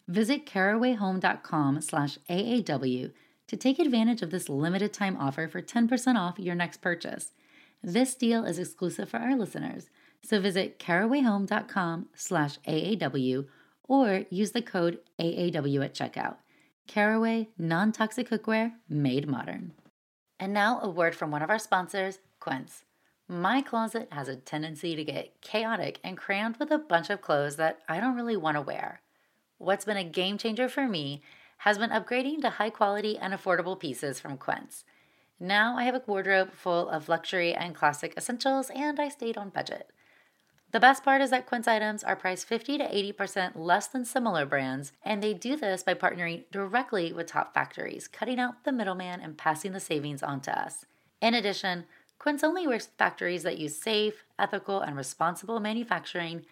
Visit 0.07 0.45
carawayhome.com 0.45 1.81
slash 1.81 2.17
AAW 2.29 3.11
to 3.47 3.57
take 3.57 3.79
advantage 3.79 4.21
of 4.21 4.31
this 4.31 4.49
limited 4.49 4.91
time 4.91 5.15
offer 5.17 5.47
for 5.47 5.61
10% 5.61 6.15
off 6.15 6.39
your 6.39 6.55
next 6.55 6.81
purchase. 6.81 7.31
This 7.83 8.15
deal 8.15 8.43
is 8.43 8.57
exclusive 8.57 9.07
for 9.07 9.17
our 9.17 9.35
listeners, 9.35 9.89
so 10.23 10.41
visit 10.41 10.79
carawayhome.com 10.79 12.07
slash 12.15 12.57
AAW 12.67 13.45
or 13.87 14.25
use 14.31 14.51
the 14.51 14.63
code 14.63 14.99
AAW 15.19 15.85
at 15.85 15.93
checkout. 15.93 16.37
Caraway 16.87 17.49
non-toxic 17.57 18.29
cookware 18.29 18.73
made 18.89 19.27
modern. 19.27 19.73
And 20.39 20.53
now 20.53 20.79
a 20.81 20.89
word 20.89 21.15
from 21.15 21.31
one 21.31 21.41
of 21.41 21.49
our 21.49 21.59
sponsors, 21.59 22.19
Quince. 22.39 22.83
My 23.27 23.61
closet 23.61 24.09
has 24.11 24.27
a 24.27 24.35
tendency 24.35 24.95
to 24.95 25.03
get 25.03 25.41
chaotic 25.41 25.99
and 26.03 26.17
crammed 26.17 26.57
with 26.57 26.69
a 26.69 26.77
bunch 26.77 27.09
of 27.09 27.21
clothes 27.21 27.55
that 27.55 27.79
I 27.89 27.99
don't 27.99 28.15
really 28.15 28.37
want 28.37 28.55
to 28.55 28.61
wear. 28.61 29.01
What's 29.57 29.85
been 29.85 29.97
a 29.97 30.03
game 30.03 30.37
changer 30.37 30.69
for 30.69 30.87
me 30.87 31.21
has 31.59 31.77
been 31.77 31.89
upgrading 31.89 32.41
to 32.41 32.49
high 32.51 32.69
quality 32.69 33.17
and 33.17 33.33
affordable 33.33 33.79
pieces 33.79 34.19
from 34.19 34.37
Quince. 34.37 34.83
Now 35.39 35.77
I 35.77 35.83
have 35.83 35.95
a 35.95 36.03
wardrobe 36.05 36.53
full 36.53 36.87
of 36.89 37.09
luxury 37.09 37.53
and 37.53 37.73
classic 37.73 38.13
essentials, 38.15 38.69
and 38.69 38.99
I 38.99 39.09
stayed 39.09 39.37
on 39.37 39.49
budget. 39.49 39.89
The 40.75 40.81
best 40.81 41.05
part 41.05 41.21
is 41.21 41.29
that 41.29 41.45
Quince 41.45 41.69
items 41.69 42.03
are 42.03 42.17
priced 42.17 42.49
50 42.49 42.79
to 42.79 42.83
80% 42.83 43.53
less 43.55 43.87
than 43.87 44.03
similar 44.03 44.45
brands, 44.45 44.91
and 45.05 45.23
they 45.23 45.33
do 45.33 45.55
this 45.55 45.83
by 45.83 45.93
partnering 45.93 46.43
directly 46.51 47.13
with 47.13 47.27
top 47.27 47.53
factories, 47.53 48.09
cutting 48.09 48.41
out 48.41 48.65
the 48.65 48.73
middleman 48.73 49.21
and 49.21 49.37
passing 49.37 49.71
the 49.71 49.79
savings 49.79 50.21
on 50.21 50.41
to 50.41 50.59
us. 50.59 50.85
In 51.21 51.33
addition, 51.33 51.85
Quince 52.19 52.43
only 52.43 52.67
works 52.67 52.87
with 52.87 52.97
factories 52.97 53.43
that 53.43 53.57
use 53.57 53.81
safe, 53.81 54.25
ethical, 54.37 54.81
and 54.81 54.97
responsible 54.97 55.61
manufacturing 55.61 56.45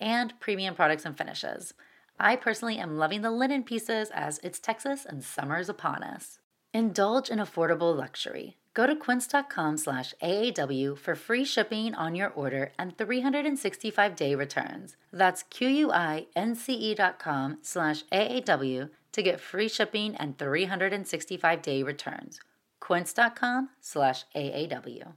and 0.00 0.40
premium 0.40 0.74
products 0.74 1.04
and 1.04 1.16
finishes. 1.16 1.72
I 2.18 2.34
personally 2.34 2.78
am 2.78 2.98
loving 2.98 3.22
the 3.22 3.30
linen 3.30 3.62
pieces 3.62 4.10
as 4.12 4.40
it's 4.42 4.58
Texas 4.58 5.06
and 5.08 5.22
summer 5.22 5.60
is 5.60 5.68
upon 5.68 6.02
us. 6.02 6.40
Indulge 6.74 7.30
in 7.30 7.38
affordable 7.38 7.96
luxury. 7.96 8.56
Go 8.74 8.86
to 8.86 8.94
quince.com 8.94 9.76
slash 9.76 10.14
AAW 10.22 10.96
for 10.96 11.14
free 11.14 11.44
shipping 11.44 11.94
on 11.94 12.14
your 12.14 12.28
order 12.30 12.72
and 12.78 12.96
365-day 12.96 14.34
returns. 14.34 14.96
That's 15.12 15.42
Q-U-I-N-C-E 15.42 16.94
dot 16.94 17.18
com 17.18 17.58
slash 17.62 18.04
AAW 18.12 18.90
to 19.12 19.22
get 19.22 19.40
free 19.40 19.68
shipping 19.68 20.14
and 20.16 20.38
365-day 20.38 21.82
returns. 21.82 22.40
quince.com 22.78 23.70
slash 23.80 24.24
AAW. 24.36 25.12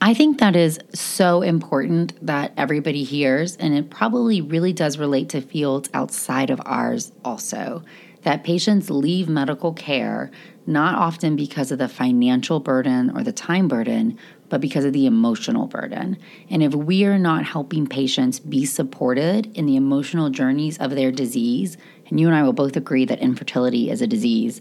I 0.00 0.14
think 0.14 0.38
that 0.38 0.54
is 0.54 0.78
so 0.94 1.42
important 1.42 2.24
that 2.24 2.52
everybody 2.56 3.04
hears, 3.04 3.56
and 3.56 3.74
it 3.74 3.90
probably 3.90 4.40
really 4.40 4.72
does 4.72 4.98
relate 4.98 5.30
to 5.30 5.40
fields 5.40 5.88
outside 5.94 6.50
of 6.50 6.60
ours 6.66 7.10
also. 7.24 7.82
That 8.22 8.44
patients 8.44 8.90
leave 8.90 9.28
medical 9.28 9.72
care 9.72 10.30
not 10.66 10.94
often 10.94 11.36
because 11.36 11.72
of 11.72 11.78
the 11.78 11.88
financial 11.88 12.60
burden 12.60 13.10
or 13.16 13.22
the 13.22 13.32
time 13.32 13.68
burden, 13.68 14.18
but 14.48 14.60
because 14.60 14.84
of 14.84 14.92
the 14.92 15.06
emotional 15.06 15.66
burden. 15.66 16.16
And 16.50 16.62
if 16.62 16.74
we 16.74 17.04
are 17.04 17.18
not 17.18 17.44
helping 17.44 17.86
patients 17.86 18.38
be 18.38 18.64
supported 18.66 19.56
in 19.56 19.66
the 19.66 19.76
emotional 19.76 20.30
journeys 20.30 20.78
of 20.78 20.90
their 20.90 21.10
disease, 21.10 21.76
and 22.08 22.20
you 22.20 22.26
and 22.26 22.36
I 22.36 22.42
will 22.42 22.52
both 22.52 22.76
agree 22.76 23.04
that 23.06 23.20
infertility 23.20 23.90
is 23.90 24.02
a 24.02 24.06
disease, 24.06 24.60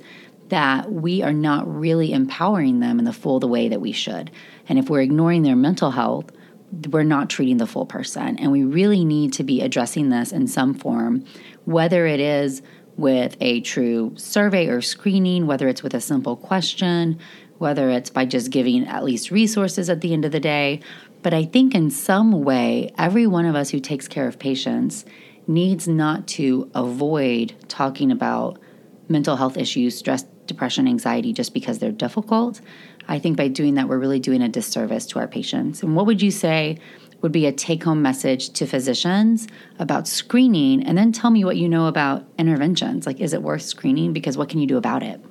that 0.49 0.91
we 0.91 1.21
are 1.21 1.33
not 1.33 1.67
really 1.67 2.13
empowering 2.13 2.79
them 2.79 2.99
in 2.99 3.05
the 3.05 3.13
full 3.13 3.39
the 3.39 3.47
way 3.47 3.69
that 3.69 3.81
we 3.81 3.91
should. 3.91 4.31
And 4.67 4.79
if 4.79 4.89
we're 4.89 5.01
ignoring 5.01 5.43
their 5.43 5.55
mental 5.55 5.91
health, 5.91 6.31
we're 6.89 7.03
not 7.03 7.29
treating 7.29 7.57
the 7.57 7.67
full 7.67 7.85
person. 7.85 8.37
And 8.37 8.51
we 8.51 8.63
really 8.63 9.03
need 9.03 9.33
to 9.33 9.43
be 9.43 9.61
addressing 9.61 10.09
this 10.09 10.31
in 10.31 10.47
some 10.47 10.73
form, 10.73 11.25
whether 11.65 12.05
it 12.05 12.19
is 12.19 12.61
with 12.97 13.35
a 13.39 13.61
true 13.61 14.13
survey 14.15 14.67
or 14.67 14.81
screening, 14.81 15.47
whether 15.47 15.67
it's 15.67 15.83
with 15.83 15.93
a 15.93 16.01
simple 16.01 16.35
question, 16.35 17.19
whether 17.57 17.89
it's 17.89 18.09
by 18.09 18.25
just 18.25 18.51
giving 18.51 18.87
at 18.87 19.03
least 19.03 19.31
resources 19.31 19.89
at 19.89 20.01
the 20.01 20.13
end 20.13 20.25
of 20.25 20.31
the 20.31 20.39
day. 20.39 20.79
But 21.21 21.33
I 21.33 21.45
think 21.45 21.75
in 21.75 21.91
some 21.91 22.43
way, 22.43 22.91
every 22.97 23.27
one 23.27 23.45
of 23.45 23.55
us 23.55 23.69
who 23.69 23.79
takes 23.79 24.07
care 24.07 24.27
of 24.27 24.39
patients 24.39 25.05
needs 25.47 25.87
not 25.87 26.27
to 26.27 26.69
avoid 26.73 27.53
talking 27.67 28.11
about 28.11 28.59
mental 29.07 29.35
health 29.35 29.57
issues, 29.57 29.97
stress, 29.97 30.23
depression, 30.47 30.87
anxiety 30.87 31.33
just 31.33 31.53
because 31.53 31.79
they're 31.79 31.91
difficult, 31.91 32.61
I 33.07 33.19
think 33.19 33.37
by 33.37 33.47
doing 33.47 33.75
that, 33.75 33.87
we're 33.87 33.99
really 33.99 34.19
doing 34.19 34.41
a 34.41 34.49
disservice 34.49 35.05
to 35.07 35.19
our 35.19 35.27
patients. 35.27 35.83
And 35.83 35.95
what 35.95 36.05
would 36.05 36.21
you 36.21 36.31
say 36.31 36.77
would 37.21 37.31
be 37.31 37.45
a 37.45 37.51
take 37.51 37.83
home 37.83 38.01
message 38.01 38.49
to 38.51 38.65
physicians 38.65 39.47
about 39.79 40.07
screening? 40.07 40.83
And 40.83 40.97
then 40.97 41.11
tell 41.11 41.31
me 41.31 41.45
what 41.45 41.57
you 41.57 41.69
know 41.69 41.87
about 41.87 42.25
interventions. 42.37 43.05
Like, 43.05 43.19
is 43.19 43.33
it 43.33 43.41
worth 43.41 43.61
screening? 43.63 44.13
Because 44.13 44.37
what 44.37 44.49
can 44.49 44.59
you 44.59 44.67
do 44.67 44.77
about 44.77 45.03
it? 45.03 45.21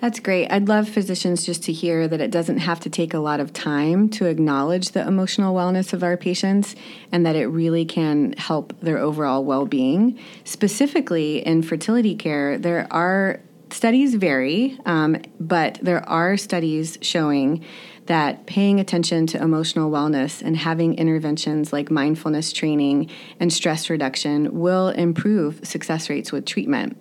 That's 0.00 0.20
great. 0.20 0.52
I'd 0.52 0.68
love 0.68 0.90
physicians 0.90 1.46
just 1.46 1.62
to 1.64 1.72
hear 1.72 2.06
that 2.06 2.20
it 2.20 2.30
doesn't 2.30 2.58
have 2.58 2.80
to 2.80 2.90
take 2.90 3.14
a 3.14 3.18
lot 3.18 3.40
of 3.40 3.54
time 3.54 4.10
to 4.10 4.26
acknowledge 4.26 4.90
the 4.90 5.06
emotional 5.06 5.54
wellness 5.54 5.94
of 5.94 6.02
our 6.02 6.18
patients 6.18 6.76
and 7.10 7.24
that 7.24 7.34
it 7.34 7.46
really 7.46 7.86
can 7.86 8.34
help 8.34 8.78
their 8.80 8.98
overall 8.98 9.42
well 9.42 9.64
being. 9.64 10.18
Specifically, 10.44 11.38
in 11.38 11.62
fertility 11.62 12.14
care, 12.14 12.58
there 12.58 12.86
are 12.90 13.40
studies 13.70 14.14
vary, 14.14 14.78
um, 14.86 15.16
but 15.40 15.78
there 15.82 16.06
are 16.08 16.36
studies 16.36 16.98
showing 17.00 17.64
that 18.06 18.46
paying 18.46 18.78
attention 18.78 19.26
to 19.26 19.42
emotional 19.42 19.90
wellness 19.90 20.40
and 20.40 20.56
having 20.56 20.94
interventions 20.94 21.72
like 21.72 21.90
mindfulness 21.90 22.52
training 22.52 23.10
and 23.40 23.52
stress 23.52 23.90
reduction 23.90 24.58
will 24.58 24.88
improve 24.90 25.60
success 25.66 26.08
rates 26.08 26.30
with 26.30 26.46
treatment. 26.46 26.96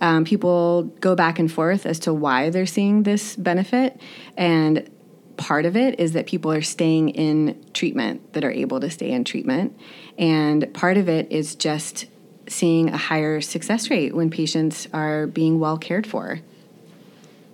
Um, 0.00 0.24
people 0.24 0.84
go 1.00 1.16
back 1.16 1.40
and 1.40 1.50
forth 1.50 1.84
as 1.84 1.98
to 2.00 2.14
why 2.14 2.50
they're 2.50 2.66
seeing 2.66 3.02
this 3.02 3.34
benefit, 3.34 4.00
and 4.36 4.88
part 5.36 5.66
of 5.66 5.76
it 5.76 5.98
is 5.98 6.12
that 6.12 6.26
people 6.26 6.52
are 6.52 6.62
staying 6.62 7.08
in 7.10 7.64
treatment 7.72 8.32
that 8.32 8.44
are 8.44 8.50
able 8.50 8.78
to 8.78 8.90
stay 8.90 9.10
in 9.10 9.24
treatment, 9.24 9.76
and 10.16 10.72
part 10.72 10.96
of 10.96 11.08
it 11.08 11.32
is 11.32 11.56
just 11.56 12.06
seeing 12.48 12.88
a 12.88 12.96
higher 12.96 13.40
success 13.40 13.90
rate 13.90 14.14
when 14.14 14.30
patients 14.30 14.88
are 14.92 15.26
being 15.26 15.58
well 15.58 15.78
cared 15.78 16.06
for. 16.06 16.40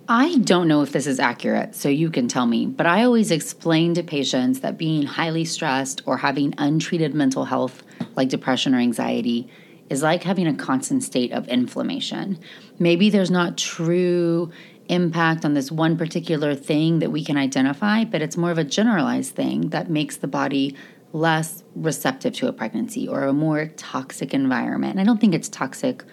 I 0.07 0.37
don't 0.37 0.67
know 0.67 0.83
if 0.83 0.91
this 0.91 1.07
is 1.07 1.19
accurate, 1.19 1.73
so 1.73 1.89
you 1.89 2.11
can 2.11 2.27
tell 2.27 2.45
me, 2.45 2.67
but 2.67 2.85
I 2.85 3.03
always 3.03 3.31
explain 3.31 3.95
to 3.95 4.03
patients 4.03 4.59
that 4.59 4.77
being 4.77 5.03
highly 5.03 5.45
stressed 5.45 6.03
or 6.05 6.17
having 6.17 6.53
untreated 6.59 7.15
mental 7.15 7.45
health 7.45 7.81
like 8.15 8.29
depression 8.29 8.75
or 8.75 8.79
anxiety 8.79 9.49
is 9.89 10.03
like 10.03 10.23
having 10.23 10.45
a 10.45 10.53
constant 10.53 11.03
state 11.03 11.31
of 11.31 11.47
inflammation. 11.47 12.37
Maybe 12.77 13.09
there's 13.09 13.31
not 13.31 13.57
true 13.57 14.51
impact 14.89 15.43
on 15.43 15.55
this 15.55 15.71
one 15.71 15.97
particular 15.97 16.53
thing 16.53 16.99
that 16.99 17.11
we 17.11 17.23
can 17.23 17.37
identify, 17.37 18.03
but 18.03 18.21
it's 18.21 18.37
more 18.37 18.51
of 18.51 18.57
a 18.57 18.63
generalized 18.63 19.33
thing 19.33 19.69
that 19.69 19.89
makes 19.89 20.17
the 20.17 20.27
body 20.27 20.75
less 21.15 21.63
receptive 21.75 22.33
to 22.33 22.47
a 22.47 22.51
pregnancy 22.51 23.07
or 23.07 23.23
a 23.23 23.31
more 23.31 23.67
toxic 23.77 24.33
environment. 24.33 24.91
And 24.91 24.99
I 24.99 25.05
don't 25.05 25.19
think 25.19 25.33
it's 25.33 25.47
toxic 25.47 26.03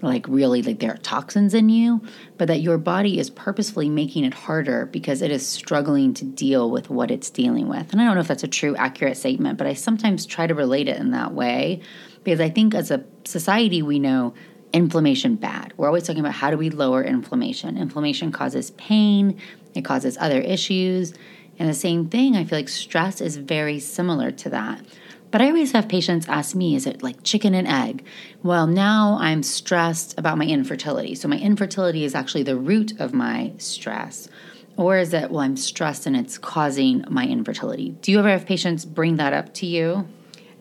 like 0.00 0.26
really 0.26 0.62
like 0.62 0.80
there 0.80 0.94
are 0.94 0.96
toxins 0.96 1.54
in 1.54 1.68
you, 1.68 2.00
but 2.38 2.48
that 2.48 2.60
your 2.60 2.78
body 2.78 3.20
is 3.20 3.30
purposefully 3.30 3.88
making 3.88 4.24
it 4.24 4.34
harder 4.34 4.86
because 4.86 5.22
it 5.22 5.30
is 5.30 5.46
struggling 5.46 6.12
to 6.14 6.24
deal 6.24 6.70
with 6.70 6.90
what 6.90 7.10
it's 7.10 7.30
dealing 7.30 7.68
with. 7.68 7.92
And 7.92 8.00
I 8.00 8.04
don't 8.06 8.14
know 8.14 8.20
if 8.20 8.26
that's 8.26 8.42
a 8.42 8.48
true 8.48 8.74
accurate 8.74 9.16
statement, 9.16 9.58
but 9.58 9.66
I 9.66 9.74
sometimes 9.74 10.26
try 10.26 10.46
to 10.46 10.54
relate 10.54 10.88
it 10.88 10.96
in 10.96 11.12
that 11.12 11.34
way 11.34 11.82
because 12.24 12.40
I 12.40 12.48
think 12.48 12.74
as 12.74 12.90
a 12.90 13.04
society 13.24 13.82
we 13.82 13.98
know 13.98 14.34
inflammation 14.72 15.36
bad. 15.36 15.74
We're 15.76 15.86
always 15.86 16.04
talking 16.04 16.20
about 16.20 16.32
how 16.32 16.50
do 16.50 16.56
we 16.56 16.70
lower 16.70 17.04
inflammation. 17.04 17.76
Inflammation 17.76 18.32
causes 18.32 18.70
pain, 18.72 19.38
it 19.74 19.84
causes 19.84 20.16
other 20.18 20.40
issues. 20.40 21.12
And 21.58 21.68
the 21.68 21.74
same 21.74 22.08
thing, 22.08 22.36
I 22.36 22.44
feel 22.44 22.58
like 22.58 22.68
stress 22.68 23.20
is 23.20 23.36
very 23.36 23.78
similar 23.78 24.30
to 24.30 24.50
that. 24.50 24.84
But 25.30 25.40
I 25.40 25.46
always 25.46 25.72
have 25.72 25.88
patients 25.88 26.28
ask 26.28 26.54
me, 26.54 26.74
is 26.74 26.86
it 26.86 27.02
like 27.02 27.22
chicken 27.22 27.54
and 27.54 27.66
egg? 27.66 28.04
Well, 28.42 28.66
now 28.66 29.16
I'm 29.18 29.42
stressed 29.42 30.18
about 30.18 30.36
my 30.36 30.44
infertility. 30.44 31.14
So 31.14 31.26
my 31.26 31.38
infertility 31.38 32.04
is 32.04 32.14
actually 32.14 32.42
the 32.42 32.56
root 32.56 33.00
of 33.00 33.14
my 33.14 33.52
stress. 33.56 34.28
Or 34.76 34.98
is 34.98 35.14
it, 35.14 35.30
well, 35.30 35.40
I'm 35.40 35.56
stressed 35.56 36.06
and 36.06 36.16
it's 36.16 36.36
causing 36.36 37.04
my 37.08 37.26
infertility? 37.26 37.90
Do 38.02 38.12
you 38.12 38.18
ever 38.18 38.28
have 38.28 38.44
patients 38.44 38.84
bring 38.84 39.16
that 39.16 39.32
up 39.32 39.54
to 39.54 39.66
you? 39.66 40.06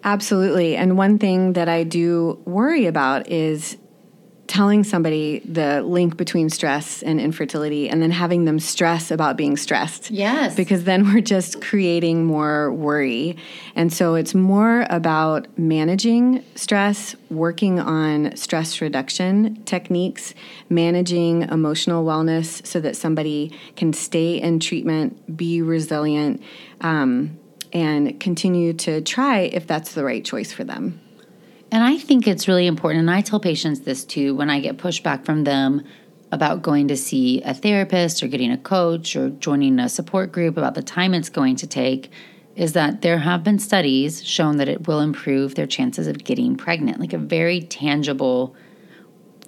Absolutely. 0.04 0.76
And 0.76 0.98
one 0.98 1.20
thing 1.20 1.54
that 1.54 1.70
I 1.70 1.84
do 1.84 2.42
worry 2.46 2.86
about 2.86 3.30
is 3.30 3.78
telling 4.52 4.84
somebody 4.84 5.40
the 5.46 5.82
link 5.82 6.18
between 6.18 6.50
stress 6.50 7.02
and 7.02 7.22
infertility 7.22 7.90
and 7.90 8.02
then 8.02 8.12
having 8.12 8.44
them 8.44 8.60
stress 8.60 9.10
about 9.10 9.38
being 9.38 9.56
stressed. 9.56 10.12
Yes. 10.12 10.56
Because 10.56 10.84
then 10.84 11.06
we're 11.14 11.22
just 11.22 11.62
creating 11.62 12.26
more 12.26 12.74
worry. 12.74 13.38
And 13.76 13.94
so 13.94 14.16
it's 14.16 14.36
more 14.36 14.86
about 14.90 15.48
managing 15.58 16.44
stress, 16.56 17.16
working 17.30 17.80
on 17.80 18.36
stress 18.36 18.82
reduction 18.82 19.64
techniques, 19.64 20.34
managing 20.70 21.44
emotional 21.44 22.06
wellness 22.06 22.66
so 22.66 22.82
that 22.82 22.98
somebody 22.98 23.58
can 23.78 23.94
stay 23.94 24.36
in 24.36 24.60
treatment, 24.60 25.38
be 25.38 25.62
resilient, 25.62 26.44
um, 26.82 27.40
and 27.72 28.20
continue 28.20 28.74
to 28.74 29.00
try 29.00 29.40
if 29.40 29.66
that's 29.66 29.94
the 29.94 30.04
right 30.04 30.26
choice 30.26 30.52
for 30.52 30.66
them. 30.66 31.01
And 31.72 31.84
I 31.84 31.98
think 31.98 32.28
it's 32.28 32.48
really 32.48 32.68
important, 32.68 33.00
and 33.00 33.12
I 33.12 33.22
tell 33.22 33.40
patients 33.40 33.82
this 33.82 34.04
too 34.04 34.36
when 34.36 34.50
I 34.50 34.60
get 34.60 34.78
pushback 34.78 35.24
from 35.24 35.46
them 35.46 35.84
about 36.32 36.62
going 36.62 36.88
to 36.90 36.98
see 36.98 37.42
a 37.44 37.54
therapist 37.54 38.22
or 38.22 38.28
getting 38.28 38.52
a 38.52 38.58
coach 38.58 39.16
or 39.16 39.30
joining 39.30 39.80
a 39.80 39.90
support 39.90 40.32
group 40.32 40.58
about 40.58 40.76
the 40.76 40.82
time 40.82 41.14
it's 41.14 41.30
going 41.30 41.56
to 41.58 41.68
take 41.68 42.12
is 42.56 42.74
that 42.74 43.02
there 43.02 43.20
have 43.20 43.44
been 43.44 43.60
studies 43.60 44.24
shown 44.26 44.58
that 44.58 44.68
it 44.68 44.88
will 44.88 45.00
improve 45.00 45.56
their 45.56 45.66
chances 45.66 46.08
of 46.08 46.24
getting 46.24 46.56
pregnant, 46.56 47.00
like 47.00 47.14
a 47.14 47.18
very 47.18 47.62
tangible 47.62 48.56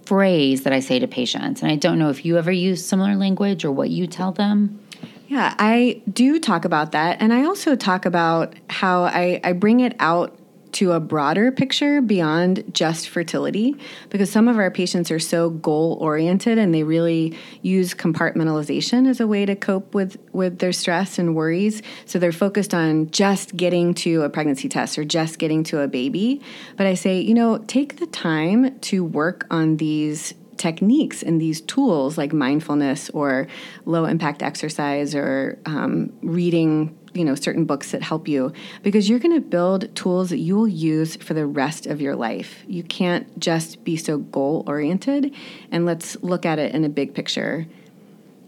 phrase 0.05 0.63
that 0.63 0.73
I 0.73 0.79
say 0.79 0.99
to 0.99 1.07
patients. 1.07 1.61
And 1.61 1.71
I 1.71 1.75
don't 1.75 1.99
know 1.99 2.09
if 2.09 2.25
you 2.25 2.37
ever 2.37 2.51
use 2.51 2.85
similar 2.85 3.15
language 3.15 3.65
or 3.65 3.71
what 3.71 3.89
you 3.89 4.07
tell 4.07 4.31
them. 4.31 4.79
Yeah, 5.27 5.55
I 5.57 6.01
do 6.11 6.39
talk 6.39 6.65
about 6.65 6.91
that. 6.91 7.21
And 7.21 7.33
I 7.33 7.43
also 7.45 7.75
talk 7.75 8.05
about 8.05 8.55
how 8.69 9.03
I, 9.03 9.39
I 9.43 9.53
bring 9.53 9.79
it 9.79 9.95
out 9.99 10.37
to 10.73 10.91
a 10.91 10.99
broader 10.99 11.51
picture 11.51 12.01
beyond 12.01 12.63
just 12.73 13.09
fertility 13.09 13.75
because 14.09 14.31
some 14.31 14.47
of 14.47 14.57
our 14.57 14.71
patients 14.71 15.11
are 15.11 15.19
so 15.19 15.49
goal 15.49 15.97
oriented 16.01 16.57
and 16.57 16.73
they 16.73 16.83
really 16.83 17.37
use 17.61 17.93
compartmentalization 17.93 19.07
as 19.07 19.19
a 19.19 19.27
way 19.27 19.45
to 19.45 19.55
cope 19.55 19.93
with 19.93 20.17
with 20.31 20.59
their 20.59 20.73
stress 20.73 21.19
and 21.19 21.35
worries. 21.35 21.81
So 22.05 22.19
they're 22.19 22.31
focused 22.31 22.73
on 22.73 23.11
just 23.11 23.55
getting 23.55 23.93
to 23.95 24.23
a 24.23 24.29
pregnancy 24.29 24.69
test 24.69 24.97
or 24.97 25.05
just 25.05 25.39
getting 25.39 25.63
to 25.65 25.81
a 25.81 25.87
baby. 25.87 26.41
But 26.77 26.87
i 26.87 26.93
say 26.93 27.19
you 27.19 27.33
know 27.33 27.57
take 27.67 27.99
the 27.99 28.07
time 28.07 28.79
to 28.79 29.03
work 29.03 29.45
on 29.49 29.77
these 29.77 30.33
techniques 30.57 31.23
and 31.23 31.41
these 31.41 31.61
tools 31.61 32.17
like 32.17 32.31
mindfulness 32.31 33.09
or 33.09 33.47
low 33.85 34.05
impact 34.05 34.41
exercise 34.41 35.15
or 35.15 35.59
um, 35.65 36.13
reading 36.21 36.97
you 37.13 37.23
know 37.23 37.35
certain 37.35 37.65
books 37.65 37.91
that 37.91 38.01
help 38.01 38.27
you 38.27 38.51
because 38.81 39.09
you're 39.09 39.19
going 39.19 39.35
to 39.35 39.41
build 39.41 39.93
tools 39.95 40.29
that 40.29 40.39
you 40.39 40.55
will 40.55 40.67
use 40.67 41.15
for 41.17 41.33
the 41.33 41.45
rest 41.45 41.85
of 41.85 42.01
your 42.01 42.15
life 42.15 42.63
you 42.67 42.83
can't 42.83 43.39
just 43.39 43.83
be 43.83 43.95
so 43.95 44.17
goal 44.17 44.63
oriented 44.67 45.33
and 45.71 45.85
let's 45.85 46.15
look 46.23 46.45
at 46.45 46.59
it 46.59 46.73
in 46.73 46.83
a 46.83 46.89
big 46.89 47.13
picture 47.13 47.65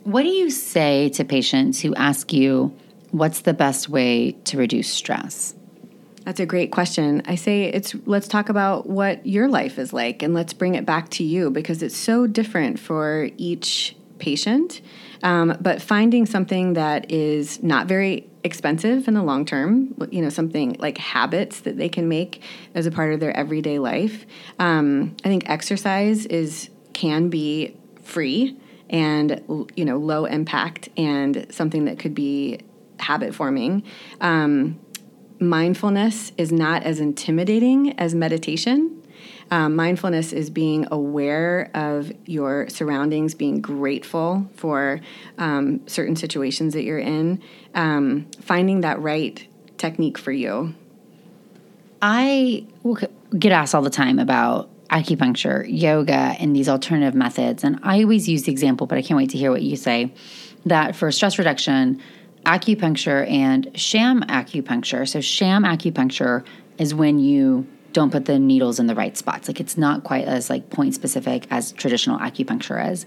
what 0.03 0.23
do 0.23 0.29
you 0.29 0.49
say 0.49 1.09
to 1.09 1.23
patients 1.23 1.81
who 1.81 1.93
ask 1.95 2.33
you 2.33 2.75
what's 3.11 3.41
the 3.41 3.53
best 3.53 3.89
way 3.89 4.31
to 4.43 4.57
reduce 4.57 4.89
stress 4.89 5.55
that's 6.25 6.39
a 6.39 6.45
great 6.47 6.71
question. 6.71 7.21
I 7.27 7.35
say 7.35 7.65
it's 7.65 7.95
let's 8.07 8.27
talk 8.27 8.49
about 8.49 8.89
what 8.89 9.25
your 9.27 9.47
life 9.47 9.77
is 9.77 9.93
like 9.93 10.23
and 10.23 10.33
let's 10.33 10.53
bring 10.53 10.73
it 10.73 10.83
back 10.83 11.09
to 11.11 11.23
you 11.23 11.51
because 11.51 11.83
it's 11.83 11.95
so 11.95 12.25
different 12.25 12.79
for 12.79 13.29
each 13.37 13.95
patient. 14.17 14.81
Um, 15.21 15.55
but 15.61 15.83
finding 15.83 16.25
something 16.25 16.73
that 16.73 17.11
is 17.11 17.61
not 17.61 17.85
very 17.85 18.27
expensive 18.45 19.07
in 19.07 19.15
the 19.15 19.23
long 19.23 19.43
term, 19.43 19.95
you 20.11 20.21
know, 20.21 20.29
something 20.29 20.77
like 20.79 20.99
habits 20.99 21.61
that 21.61 21.77
they 21.77 21.89
can 21.89 22.07
make 22.07 22.43
as 22.75 22.85
a 22.85 22.91
part 22.91 23.11
of 23.11 23.19
their 23.19 23.35
everyday 23.35 23.79
life. 23.79 24.25
Um, 24.59 25.17
I 25.25 25.29
think 25.29 25.49
exercise 25.49 26.27
is 26.27 26.69
can 26.93 27.29
be 27.29 27.75
free 28.03 28.55
and 28.89 29.67
you 29.75 29.83
know 29.83 29.97
low 29.97 30.25
impact 30.25 30.89
and 30.95 31.47
something 31.49 31.85
that 31.85 31.97
could 31.97 32.13
be 32.13 32.59
habit 32.99 33.33
forming. 33.33 33.83
Um, 34.21 34.79
mindfulness 35.39 36.31
is 36.37 36.51
not 36.51 36.83
as 36.83 36.99
intimidating 36.99 37.99
as 37.99 38.13
meditation. 38.13 39.01
Um, 39.51 39.75
mindfulness 39.75 40.33
is 40.33 40.49
being 40.49 40.87
aware 40.91 41.69
of 41.73 42.11
your 42.25 42.67
surroundings, 42.69 43.35
being 43.35 43.61
grateful 43.61 44.49
for 44.55 45.01
um, 45.37 45.87
certain 45.87 46.15
situations 46.15 46.73
that 46.73 46.83
you're 46.83 46.99
in, 46.99 47.41
um, 47.75 48.27
finding 48.41 48.81
that 48.81 48.99
right 48.99 49.47
technique 49.77 50.17
for 50.17 50.31
you. 50.31 50.73
I 52.01 52.65
get 53.37 53.51
asked 53.51 53.75
all 53.75 53.81
the 53.81 53.89
time 53.89 54.19
about 54.19 54.69
acupuncture, 54.89 55.65
yoga, 55.67 56.35
and 56.39 56.55
these 56.55 56.69
alternative 56.69 57.15
methods. 57.15 57.63
And 57.63 57.79
I 57.83 58.01
always 58.01 58.27
use 58.29 58.43
the 58.43 58.51
example, 58.51 58.87
but 58.87 58.97
I 58.97 59.01
can't 59.01 59.17
wait 59.17 59.29
to 59.31 59.37
hear 59.37 59.51
what 59.51 59.61
you 59.61 59.75
say 59.75 60.11
that 60.65 60.95
for 60.95 61.11
stress 61.11 61.37
reduction, 61.37 62.01
acupuncture 62.45 63.29
and 63.29 63.71
sham 63.79 64.21
acupuncture. 64.23 65.07
So, 65.07 65.21
sham 65.21 65.63
acupuncture 65.63 66.45
is 66.77 66.93
when 66.93 67.19
you 67.19 67.67
don't 67.95 68.11
put 68.11 68.25
the 68.25 68.37
needles 68.37 68.77
in 68.77 68.87
the 68.87 68.93
right 68.93 69.15
spots. 69.15 69.47
Like 69.47 69.61
it's 69.61 69.77
not 69.77 70.03
quite 70.03 70.25
as 70.25 70.49
like 70.49 70.69
point 70.69 70.93
specific 70.93 71.47
as 71.49 71.71
traditional 71.71 72.19
acupuncture 72.19 72.91
is. 72.91 73.05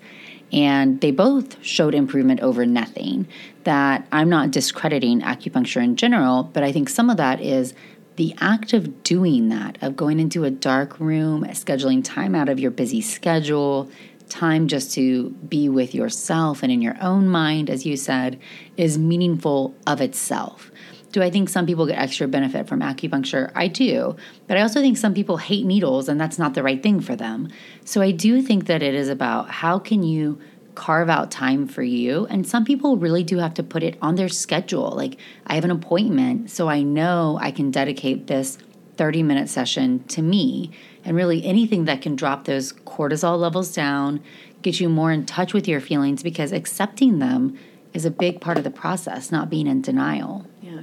And 0.50 1.02
they 1.02 1.10
both 1.10 1.62
showed 1.62 1.94
improvement 1.94 2.40
over 2.40 2.64
nothing. 2.64 3.28
That 3.64 4.08
I'm 4.10 4.30
not 4.30 4.50
discrediting 4.50 5.20
acupuncture 5.20 5.84
in 5.84 5.96
general, 5.96 6.42
but 6.42 6.62
I 6.62 6.72
think 6.72 6.88
some 6.88 7.10
of 7.10 7.18
that 7.18 7.42
is 7.42 7.74
the 8.16 8.34
act 8.40 8.72
of 8.72 9.02
doing 9.02 9.50
that, 9.50 9.76
of 9.82 9.94
going 9.94 10.18
into 10.18 10.44
a 10.44 10.50
dark 10.50 10.98
room, 10.98 11.44
scheduling 11.44 12.02
time 12.02 12.34
out 12.34 12.48
of 12.48 12.58
your 12.58 12.70
busy 12.70 13.02
schedule, 13.02 13.90
time 14.30 14.68
just 14.68 14.94
to 14.94 15.28
be 15.48 15.68
with 15.68 15.94
yourself 15.94 16.62
and 16.62 16.72
in 16.72 16.80
your 16.80 16.96
own 17.02 17.28
mind, 17.28 17.68
as 17.68 17.84
you 17.84 17.94
said, 17.94 18.40
is 18.78 18.96
meaningful 18.96 19.74
of 19.86 20.00
itself. 20.00 20.70
Do 21.12 21.22
I 21.22 21.30
think 21.30 21.48
some 21.48 21.66
people 21.66 21.86
get 21.86 21.98
extra 21.98 22.28
benefit 22.28 22.68
from 22.68 22.80
acupuncture? 22.80 23.50
I 23.54 23.68
do. 23.68 24.16
But 24.46 24.56
I 24.56 24.62
also 24.62 24.80
think 24.80 24.98
some 24.98 25.14
people 25.14 25.38
hate 25.38 25.64
needles 25.64 26.08
and 26.08 26.20
that's 26.20 26.38
not 26.38 26.54
the 26.54 26.62
right 26.62 26.82
thing 26.82 27.00
for 27.00 27.16
them. 27.16 27.48
So 27.84 28.02
I 28.02 28.10
do 28.10 28.42
think 28.42 28.66
that 28.66 28.82
it 28.82 28.94
is 28.94 29.08
about 29.08 29.50
how 29.50 29.78
can 29.78 30.02
you 30.02 30.38
carve 30.78 31.10
out 31.10 31.28
time 31.30 31.66
for 31.66 31.82
you. 31.82 32.24
And 32.26 32.46
some 32.46 32.64
people 32.64 32.96
really 32.96 33.24
do 33.24 33.38
have 33.38 33.52
to 33.54 33.64
put 33.64 33.82
it 33.82 33.98
on 34.00 34.14
their 34.14 34.28
schedule. 34.28 34.92
Like, 34.92 35.18
I 35.44 35.56
have 35.56 35.64
an 35.64 35.72
appointment, 35.72 36.50
so 36.50 36.68
I 36.68 36.82
know 36.82 37.36
I 37.42 37.50
can 37.50 37.72
dedicate 37.72 38.28
this 38.28 38.58
30 38.96 39.24
minute 39.24 39.48
session 39.48 40.04
to 40.04 40.22
me. 40.22 40.70
And 41.04 41.16
really, 41.16 41.44
anything 41.44 41.86
that 41.86 42.00
can 42.00 42.14
drop 42.14 42.44
those 42.44 42.72
cortisol 42.72 43.38
levels 43.38 43.72
down, 43.72 44.22
get 44.62 44.78
you 44.78 44.88
more 44.88 45.10
in 45.10 45.26
touch 45.26 45.52
with 45.52 45.66
your 45.66 45.80
feelings 45.80 46.22
because 46.22 46.52
accepting 46.52 47.18
them 47.18 47.58
is 47.94 48.04
a 48.04 48.10
big 48.10 48.40
part 48.40 48.58
of 48.58 48.64
the 48.64 48.70
process, 48.70 49.32
not 49.32 49.48
being 49.48 49.66
in 49.66 49.80
denial. 49.82 50.46
Yeah. 50.62 50.82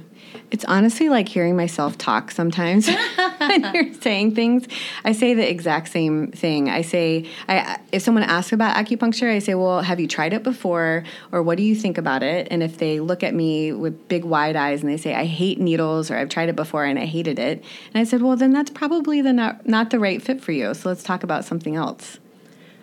It's 0.50 0.64
honestly 0.64 1.08
like 1.08 1.28
hearing 1.28 1.56
myself 1.56 1.96
talk 1.98 2.30
sometimes 2.30 2.88
when 3.38 3.70
you're 3.74 3.94
saying 3.94 4.34
things. 4.34 4.66
I 5.04 5.12
say 5.12 5.34
the 5.34 5.48
exact 5.48 5.88
same 5.88 6.32
thing. 6.32 6.68
I 6.68 6.82
say, 6.82 7.28
I, 7.48 7.78
if 7.92 8.02
someone 8.02 8.24
asks 8.24 8.52
about 8.52 8.76
acupuncture, 8.76 9.30
I 9.30 9.38
say, 9.38 9.54
Well, 9.54 9.82
have 9.82 10.00
you 10.00 10.08
tried 10.08 10.32
it 10.32 10.42
before? 10.42 11.04
Or 11.32 11.42
what 11.42 11.56
do 11.56 11.62
you 11.62 11.74
think 11.74 11.98
about 11.98 12.22
it? 12.22 12.48
And 12.50 12.62
if 12.62 12.78
they 12.78 13.00
look 13.00 13.22
at 13.22 13.34
me 13.34 13.72
with 13.72 14.08
big 14.08 14.24
wide 14.24 14.56
eyes 14.56 14.82
and 14.82 14.90
they 14.90 14.96
say, 14.96 15.14
I 15.14 15.24
hate 15.24 15.60
needles 15.60 16.10
or 16.10 16.16
I've 16.16 16.28
tried 16.28 16.48
it 16.48 16.56
before 16.56 16.84
and 16.84 16.98
I 16.98 17.06
hated 17.06 17.38
it, 17.38 17.64
and 17.92 18.00
I 18.00 18.04
said, 18.04 18.22
Well, 18.22 18.36
then 18.36 18.52
that's 18.52 18.70
probably 18.70 19.20
the 19.20 19.32
not, 19.32 19.66
not 19.66 19.90
the 19.90 19.98
right 19.98 20.20
fit 20.20 20.40
for 20.40 20.52
you. 20.52 20.74
So 20.74 20.88
let's 20.88 21.02
talk 21.02 21.22
about 21.22 21.44
something 21.44 21.76
else. 21.76 22.18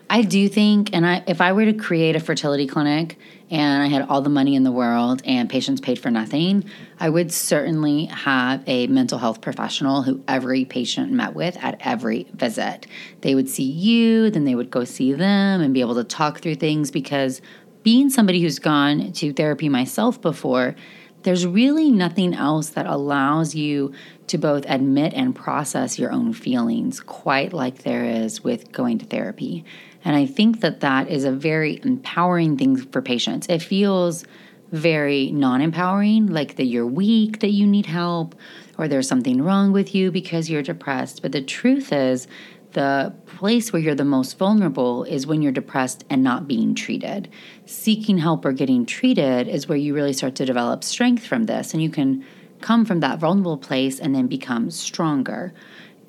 I 0.09 0.21
do 0.21 0.47
think, 0.47 0.93
and 0.93 1.05
I, 1.07 1.23
if 1.27 1.41
I 1.41 1.53
were 1.53 1.65
to 1.65 1.73
create 1.73 2.15
a 2.15 2.19
fertility 2.19 2.67
clinic 2.67 3.17
and 3.53 3.83
I 3.83 3.85
had 3.85 4.01
all 4.09 4.21
the 4.21 4.31
money 4.31 4.55
in 4.55 4.63
the 4.63 4.71
world 4.71 5.21
and 5.25 5.47
patients 5.47 5.79
paid 5.79 5.99
for 5.99 6.09
nothing, 6.09 6.65
I 6.99 7.07
would 7.07 7.31
certainly 7.31 8.05
have 8.05 8.63
a 8.65 8.87
mental 8.87 9.19
health 9.19 9.41
professional 9.41 10.01
who 10.01 10.23
every 10.27 10.65
patient 10.65 11.11
met 11.11 11.35
with 11.35 11.55
at 11.63 11.77
every 11.81 12.25
visit. 12.33 12.87
They 13.21 13.35
would 13.35 13.47
see 13.47 13.69
you, 13.69 14.31
then 14.31 14.45
they 14.45 14.55
would 14.55 14.71
go 14.71 14.85
see 14.85 15.13
them 15.13 15.61
and 15.61 15.71
be 15.71 15.81
able 15.81 15.93
to 15.95 16.03
talk 16.03 16.39
through 16.39 16.55
things 16.55 16.89
because 16.89 17.41
being 17.83 18.09
somebody 18.09 18.41
who's 18.41 18.57
gone 18.57 19.11
to 19.13 19.31
therapy 19.31 19.69
myself 19.69 20.19
before, 20.19 20.75
there's 21.21 21.45
really 21.45 21.91
nothing 21.91 22.33
else 22.33 22.69
that 22.69 22.87
allows 22.87 23.53
you 23.53 23.93
to 24.27 24.37
both 24.39 24.65
admit 24.67 25.13
and 25.13 25.35
process 25.35 25.99
your 25.99 26.11
own 26.11 26.33
feelings 26.33 26.99
quite 26.99 27.53
like 27.53 27.83
there 27.83 28.03
is 28.03 28.43
with 28.43 28.71
going 28.71 28.97
to 28.97 29.05
therapy. 29.05 29.63
And 30.05 30.15
I 30.15 30.25
think 30.25 30.61
that 30.61 30.81
that 30.81 31.09
is 31.09 31.23
a 31.23 31.31
very 31.31 31.79
empowering 31.83 32.57
thing 32.57 32.77
for 32.77 33.01
patients. 33.01 33.47
It 33.49 33.61
feels 33.61 34.25
very 34.71 35.31
non 35.31 35.61
empowering, 35.61 36.27
like 36.27 36.55
that 36.55 36.65
you're 36.65 36.87
weak, 36.87 37.39
that 37.39 37.51
you 37.51 37.67
need 37.67 37.85
help, 37.85 38.35
or 38.77 38.87
there's 38.87 39.07
something 39.07 39.41
wrong 39.41 39.71
with 39.71 39.93
you 39.93 40.11
because 40.11 40.49
you're 40.49 40.63
depressed. 40.63 41.21
But 41.21 41.31
the 41.31 41.41
truth 41.41 41.93
is, 41.93 42.27
the 42.71 43.13
place 43.27 43.71
where 43.71 43.81
you're 43.81 43.93
the 43.93 44.03
most 44.03 44.37
vulnerable 44.39 45.03
is 45.03 45.27
when 45.27 45.43
you're 45.43 45.51
depressed 45.51 46.03
and 46.09 46.23
not 46.23 46.47
being 46.47 46.73
treated. 46.73 47.29
Seeking 47.67 48.17
help 48.17 48.45
or 48.45 48.51
getting 48.51 48.87
treated 48.87 49.47
is 49.47 49.69
where 49.69 49.77
you 49.77 49.93
really 49.93 50.13
start 50.13 50.33
to 50.35 50.45
develop 50.45 50.83
strength 50.83 51.25
from 51.25 51.43
this, 51.43 51.73
and 51.73 51.83
you 51.83 51.91
can 51.91 52.25
come 52.61 52.83
from 52.83 53.01
that 53.01 53.19
vulnerable 53.19 53.57
place 53.57 53.99
and 53.99 54.15
then 54.15 54.25
become 54.25 54.71
stronger. 54.71 55.53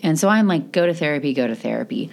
And 0.03 0.19
so 0.19 0.29
I'm 0.29 0.47
like, 0.47 0.73
go 0.73 0.87
to 0.87 0.95
therapy, 0.95 1.35
go 1.35 1.47
to 1.47 1.55
therapy. 1.55 2.11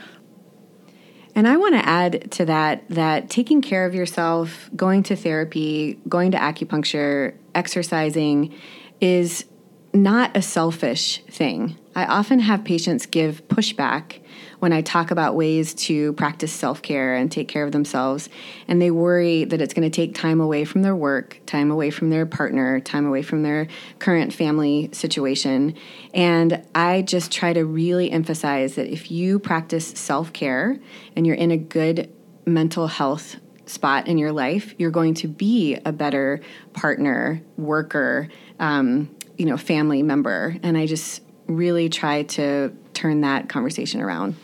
And 1.36 1.48
I 1.48 1.58
want 1.58 1.76
to 1.76 1.86
add 1.86 2.32
to 2.32 2.46
that 2.46 2.88
that 2.89 3.30
taking 3.30 3.62
care 3.62 3.86
of 3.86 3.96
yourself, 3.96 4.70
going 4.76 5.04
to 5.04 5.15
therapy, 5.15 6.00
going 6.08 6.32
to 6.32 6.38
acupuncture, 6.38 7.36
exercising 7.56 8.54
is 9.00 9.46
not 9.94 10.36
a 10.36 10.41
selfish 10.41 11.22
thing. 11.30 11.78
I 11.96 12.06
often 12.06 12.39
have 12.39 12.63
patients 12.63 13.06
give 13.06 13.48
pushback 13.48 14.20
when 14.62 14.71
I 14.71 14.82
talk 14.84 15.10
about 15.10 15.36
ways 15.36 15.74
to 15.74 16.13
practice 16.13 16.54
self 16.54 16.84
care 16.84 17.15
and 17.15 17.32
take 17.32 17.47
care 17.47 17.63
of 17.63 17.71
themselves. 17.71 18.30
And 18.67 18.80
they 18.80 18.91
worry 18.91 19.43
that 19.43 19.60
it's 19.60 19.74
going 19.74 19.89
to 19.89 19.95
take 19.95 20.13
time 20.13 20.39
away 20.39 20.65
from 20.65 20.84
their 20.84 20.95
work, 20.95 21.39
time 21.47 21.71
away 21.71 21.89
from 21.89 22.12
their 22.12 22.28
partner, 22.28 22.80
time 22.80 23.08
away 23.08 23.24
from 23.24 23.41
their 23.41 23.67
current 23.97 24.32
family 24.34 24.89
situation. 24.91 25.74
And 26.13 26.63
I 26.76 27.02
just 27.02 27.32
try 27.32 27.54
to 27.54 27.65
really 27.65 28.12
emphasize 28.12 28.76
that 28.76 28.86
if 28.86 29.10
you 29.10 29.39
practice 29.39 29.88
self 29.88 30.32
care 30.32 30.78
and 31.15 31.26
you're 31.26 31.36
in 31.36 31.50
a 31.50 31.58
good 31.58 32.13
mental 32.45 32.86
health 32.86 33.38
spot 33.65 34.08
in 34.08 34.19
your 34.19 34.32
life, 34.32 34.76
you're 34.78 34.91
going 34.91 35.15
to 35.15 35.28
be 35.28 35.76
a 35.86 35.91
better 35.91 36.39
partner, 36.74 37.41
worker, 37.58 38.28
um, 38.60 39.10
you 39.39 39.45
know, 39.45 39.58
family 39.58 40.04
member. 40.04 40.56
And 40.62 40.78
I 40.78 40.86
just 40.86 41.24
really 41.47 41.89
try 41.89 42.24
to 42.24 42.71
turn 42.93 43.21
that 43.21 43.50
conversation 43.50 44.02
around. 44.02 44.36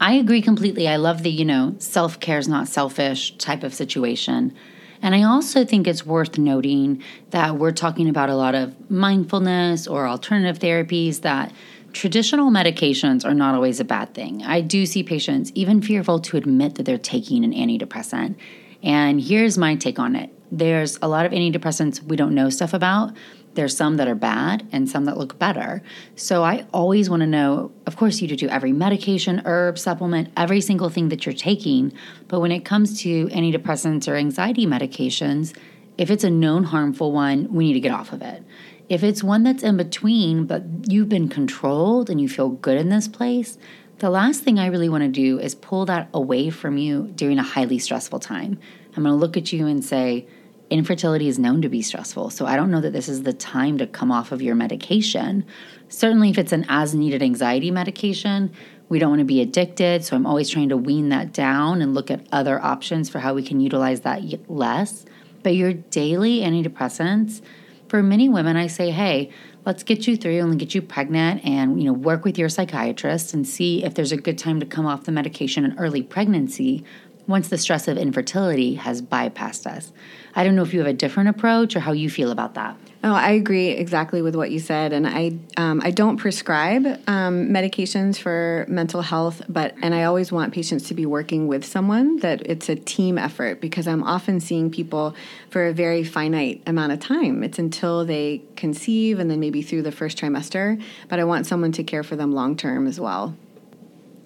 I 0.00 0.14
agree 0.14 0.42
completely. 0.42 0.88
I 0.88 0.96
love 0.96 1.22
the, 1.22 1.30
you 1.30 1.44
know, 1.44 1.74
self 1.78 2.20
care 2.20 2.38
is 2.38 2.48
not 2.48 2.68
selfish 2.68 3.36
type 3.38 3.62
of 3.62 3.74
situation. 3.74 4.54
And 5.02 5.14
I 5.14 5.22
also 5.22 5.64
think 5.64 5.86
it's 5.86 6.06
worth 6.06 6.38
noting 6.38 7.02
that 7.30 7.56
we're 7.56 7.72
talking 7.72 8.08
about 8.08 8.30
a 8.30 8.34
lot 8.34 8.54
of 8.54 8.90
mindfulness 8.90 9.86
or 9.86 10.06
alternative 10.06 10.58
therapies 10.58 11.20
that 11.20 11.52
traditional 11.92 12.50
medications 12.50 13.24
are 13.24 13.34
not 13.34 13.54
always 13.54 13.80
a 13.80 13.84
bad 13.84 14.14
thing. 14.14 14.42
I 14.42 14.60
do 14.60 14.84
see 14.84 15.02
patients 15.02 15.52
even 15.54 15.80
fearful 15.80 16.20
to 16.20 16.36
admit 16.36 16.74
that 16.74 16.84
they're 16.84 16.98
taking 16.98 17.44
an 17.44 17.52
antidepressant. 17.52 18.36
And 18.82 19.20
here's 19.20 19.56
my 19.56 19.76
take 19.76 19.98
on 19.98 20.16
it 20.16 20.30
there's 20.52 20.96
a 21.02 21.08
lot 21.08 21.26
of 21.26 21.32
antidepressants 21.32 22.00
we 22.02 22.16
don't 22.16 22.34
know 22.34 22.50
stuff 22.50 22.72
about, 22.72 23.12
there's 23.56 23.76
some 23.76 23.96
that 23.96 24.06
are 24.06 24.14
bad 24.14 24.66
and 24.70 24.88
some 24.88 25.04
that 25.06 25.16
look 25.16 25.38
better. 25.38 25.82
So 26.14 26.44
I 26.44 26.66
always 26.72 27.10
want 27.10 27.20
to 27.20 27.26
know, 27.26 27.72
of 27.86 27.96
course, 27.96 28.20
you 28.20 28.28
to 28.28 28.36
do 28.36 28.48
every 28.48 28.72
medication, 28.72 29.42
herb, 29.44 29.78
supplement, 29.78 30.28
every 30.36 30.60
single 30.60 30.88
thing 30.88 31.08
that 31.08 31.26
you're 31.26 31.34
taking. 31.34 31.92
But 32.28 32.40
when 32.40 32.52
it 32.52 32.64
comes 32.64 33.00
to 33.02 33.26
antidepressants 33.26 34.06
or 34.06 34.14
anxiety 34.14 34.66
medications, 34.66 35.56
if 35.98 36.10
it's 36.10 36.24
a 36.24 36.30
known 36.30 36.64
harmful 36.64 37.12
one, 37.12 37.52
we 37.52 37.66
need 37.66 37.74
to 37.74 37.80
get 37.80 37.92
off 37.92 38.12
of 38.12 38.22
it. 38.22 38.42
If 38.88 39.02
it's 39.02 39.24
one 39.24 39.42
that's 39.42 39.64
in 39.64 39.76
between, 39.76 40.46
but 40.46 40.62
you've 40.86 41.08
been 41.08 41.28
controlled 41.28 42.08
and 42.08 42.20
you 42.20 42.28
feel 42.28 42.50
good 42.50 42.78
in 42.78 42.88
this 42.88 43.08
place, 43.08 43.58
the 43.98 44.10
last 44.10 44.42
thing 44.42 44.58
I 44.58 44.66
really 44.66 44.90
want 44.90 45.02
to 45.04 45.08
do 45.08 45.40
is 45.40 45.54
pull 45.54 45.86
that 45.86 46.08
away 46.12 46.50
from 46.50 46.76
you 46.76 47.10
during 47.16 47.38
a 47.38 47.42
highly 47.42 47.78
stressful 47.78 48.20
time. 48.20 48.58
I'm 48.94 49.02
going 49.02 49.12
to 49.12 49.18
look 49.18 49.36
at 49.36 49.52
you 49.52 49.66
and 49.66 49.84
say, 49.84 50.26
infertility 50.70 51.28
is 51.28 51.38
known 51.38 51.62
to 51.62 51.68
be 51.68 51.82
stressful. 51.82 52.30
So 52.30 52.46
I 52.46 52.56
don't 52.56 52.70
know 52.70 52.80
that 52.80 52.92
this 52.92 53.08
is 53.08 53.22
the 53.22 53.32
time 53.32 53.78
to 53.78 53.86
come 53.86 54.10
off 54.10 54.32
of 54.32 54.42
your 54.42 54.54
medication. 54.54 55.44
Certainly, 55.88 56.30
if 56.30 56.38
it's 56.38 56.52
an 56.52 56.66
as 56.68 56.94
needed 56.94 57.22
anxiety 57.22 57.70
medication, 57.70 58.52
we 58.88 58.98
don't 58.98 59.10
want 59.10 59.20
to 59.20 59.26
be 59.26 59.40
addicted. 59.40 60.04
So 60.04 60.16
I'm 60.16 60.26
always 60.26 60.48
trying 60.48 60.68
to 60.70 60.76
wean 60.76 61.08
that 61.10 61.32
down 61.32 61.82
and 61.82 61.94
look 61.94 62.10
at 62.10 62.26
other 62.32 62.60
options 62.60 63.08
for 63.08 63.18
how 63.18 63.34
we 63.34 63.42
can 63.42 63.60
utilize 63.60 64.00
that 64.00 64.50
less. 64.50 65.04
But 65.42 65.54
your 65.54 65.72
daily 65.72 66.40
antidepressants, 66.40 67.40
for 67.88 68.02
many 68.02 68.28
women, 68.28 68.56
I 68.56 68.66
say, 68.66 68.90
hey, 68.90 69.30
let's 69.66 69.82
get 69.82 70.06
you 70.06 70.16
through 70.16 70.40
and 70.40 70.58
get 70.58 70.74
you 70.74 70.80
pregnant 70.80 71.44
and 71.44 71.78
you 71.80 71.86
know 71.86 71.92
work 71.92 72.24
with 72.24 72.38
your 72.38 72.48
psychiatrist 72.48 73.34
and 73.34 73.46
see 73.46 73.84
if 73.84 73.94
there's 73.94 74.12
a 74.12 74.16
good 74.16 74.38
time 74.38 74.60
to 74.60 74.66
come 74.66 74.86
off 74.86 75.04
the 75.04 75.12
medication 75.12 75.64
in 75.64 75.76
early 75.78 76.02
pregnancy 76.02 76.84
once 77.26 77.48
the 77.48 77.58
stress 77.58 77.88
of 77.88 77.98
infertility 77.98 78.74
has 78.74 79.02
bypassed 79.02 79.66
us. 79.66 79.92
I 80.34 80.44
don't 80.44 80.54
know 80.54 80.62
if 80.62 80.72
you 80.74 80.80
have 80.80 80.88
a 80.88 80.92
different 80.92 81.30
approach 81.30 81.74
or 81.74 81.80
how 81.80 81.92
you 81.92 82.10
feel 82.10 82.30
about 82.30 82.54
that. 82.54 82.76
Oh, 83.04 83.14
I 83.14 83.32
agree 83.32 83.68
exactly 83.68 84.20
with 84.20 84.34
what 84.34 84.50
you 84.50 84.58
said, 84.58 84.92
and 84.92 85.06
I 85.06 85.38
um, 85.56 85.80
I 85.84 85.92
don't 85.92 86.16
prescribe 86.16 86.84
um, 87.06 87.50
medications 87.50 88.18
for 88.18 88.66
mental 88.68 89.00
health, 89.00 89.42
but 89.48 89.74
and 89.80 89.94
I 89.94 90.04
always 90.04 90.32
want 90.32 90.52
patients 90.52 90.88
to 90.88 90.94
be 90.94 91.06
working 91.06 91.46
with 91.46 91.64
someone 91.64 92.16
that 92.16 92.42
it's 92.44 92.68
a 92.68 92.74
team 92.74 93.16
effort 93.16 93.60
because 93.60 93.86
I'm 93.86 94.02
often 94.02 94.40
seeing 94.40 94.70
people 94.70 95.14
for 95.50 95.66
a 95.66 95.72
very 95.72 96.02
finite 96.02 96.62
amount 96.66 96.92
of 96.92 96.98
time. 96.98 97.44
It's 97.44 97.60
until 97.60 98.04
they 98.04 98.42
conceive 98.56 99.20
and 99.20 99.30
then 99.30 99.38
maybe 99.38 99.62
through 99.62 99.82
the 99.82 99.92
first 99.92 100.18
trimester, 100.18 100.82
but 101.08 101.20
I 101.20 101.24
want 101.24 101.46
someone 101.46 101.72
to 101.72 101.84
care 101.84 102.02
for 102.02 102.16
them 102.16 102.32
long 102.32 102.56
term 102.56 102.88
as 102.88 102.98
well. 102.98 103.36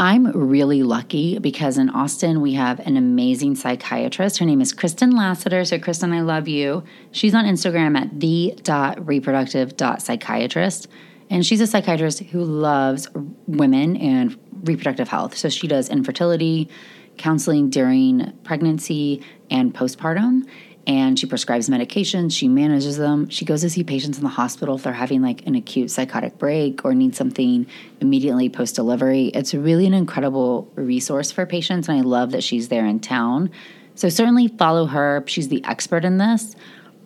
I'm 0.01 0.33
really 0.33 0.83
lucky 0.83 1.39
because 1.39 1.77
in 1.77 1.91
Austin 1.91 2.41
we 2.41 2.55
have 2.55 2.81
an 2.81 2.97
amazing 2.97 3.55
psychiatrist. 3.55 4.39
Her 4.39 4.47
name 4.47 4.63
is 4.63 4.73
Kristen 4.73 5.11
Lassiter. 5.11 5.63
So, 5.67 5.79
Kristen, 5.79 6.15
I 6.15 6.23
love 6.23 6.49
you. 6.49 6.85
She's 7.13 7.35
on 7.35 7.45
Instagram 7.45 7.99
at 7.99 8.19
the.reproductive.psychiatrist. 8.19 10.89
And 11.29 11.45
she's 11.45 11.61
a 11.61 11.67
psychiatrist 11.67 12.21
who 12.21 12.43
loves 12.43 13.11
women 13.47 13.99
and 13.99 14.39
reproductive 14.65 15.09
health. 15.09 15.37
So, 15.37 15.51
she 15.51 15.69
does 15.69 15.91
infertility, 15.91 16.71
counseling 17.19 17.69
during 17.69 18.33
pregnancy 18.43 19.23
and 19.51 19.75
postpartum 19.75 20.49
and 20.87 21.19
she 21.19 21.27
prescribes 21.27 21.69
medications, 21.69 22.33
she 22.33 22.49
manages 22.49 22.97
them. 22.97 23.29
She 23.29 23.45
goes 23.45 23.61
to 23.61 23.71
see 23.71 23.85
patients 23.85 24.19
in 24.19 24.25
the 24.25 24.31
hospital 24.31 24.77
if 24.77 24.83
they're 24.83 24.93
having 24.93 25.23
like 25.23 25.47
an 25.47 25.55
acute 25.55 25.91
psychotic 25.91 26.39
break 26.39 26.85
or 26.85 26.95
need 26.95 27.15
something 27.15 27.67
immediately 28.01 28.49
post 28.49 28.77
delivery. 28.77 29.27
It's 29.29 29.53
really 29.55 29.87
an 29.87 29.95
incredible 29.95 30.71
resource 30.75 31.31
for 31.31 31.47
patients, 31.47 31.89
and 31.89 31.99
I 31.99 32.01
love 32.01 32.33
that 32.33 32.43
she's 32.43 32.69
there 32.69 32.87
in 32.87 33.01
town. 33.01 33.51
So, 33.95 34.09
certainly 34.09 34.49
follow 34.49 34.87
her. 34.87 35.23
She's 35.27 35.49
the 35.49 35.63
expert 35.65 36.05
in 36.05 36.19
this. 36.19 36.57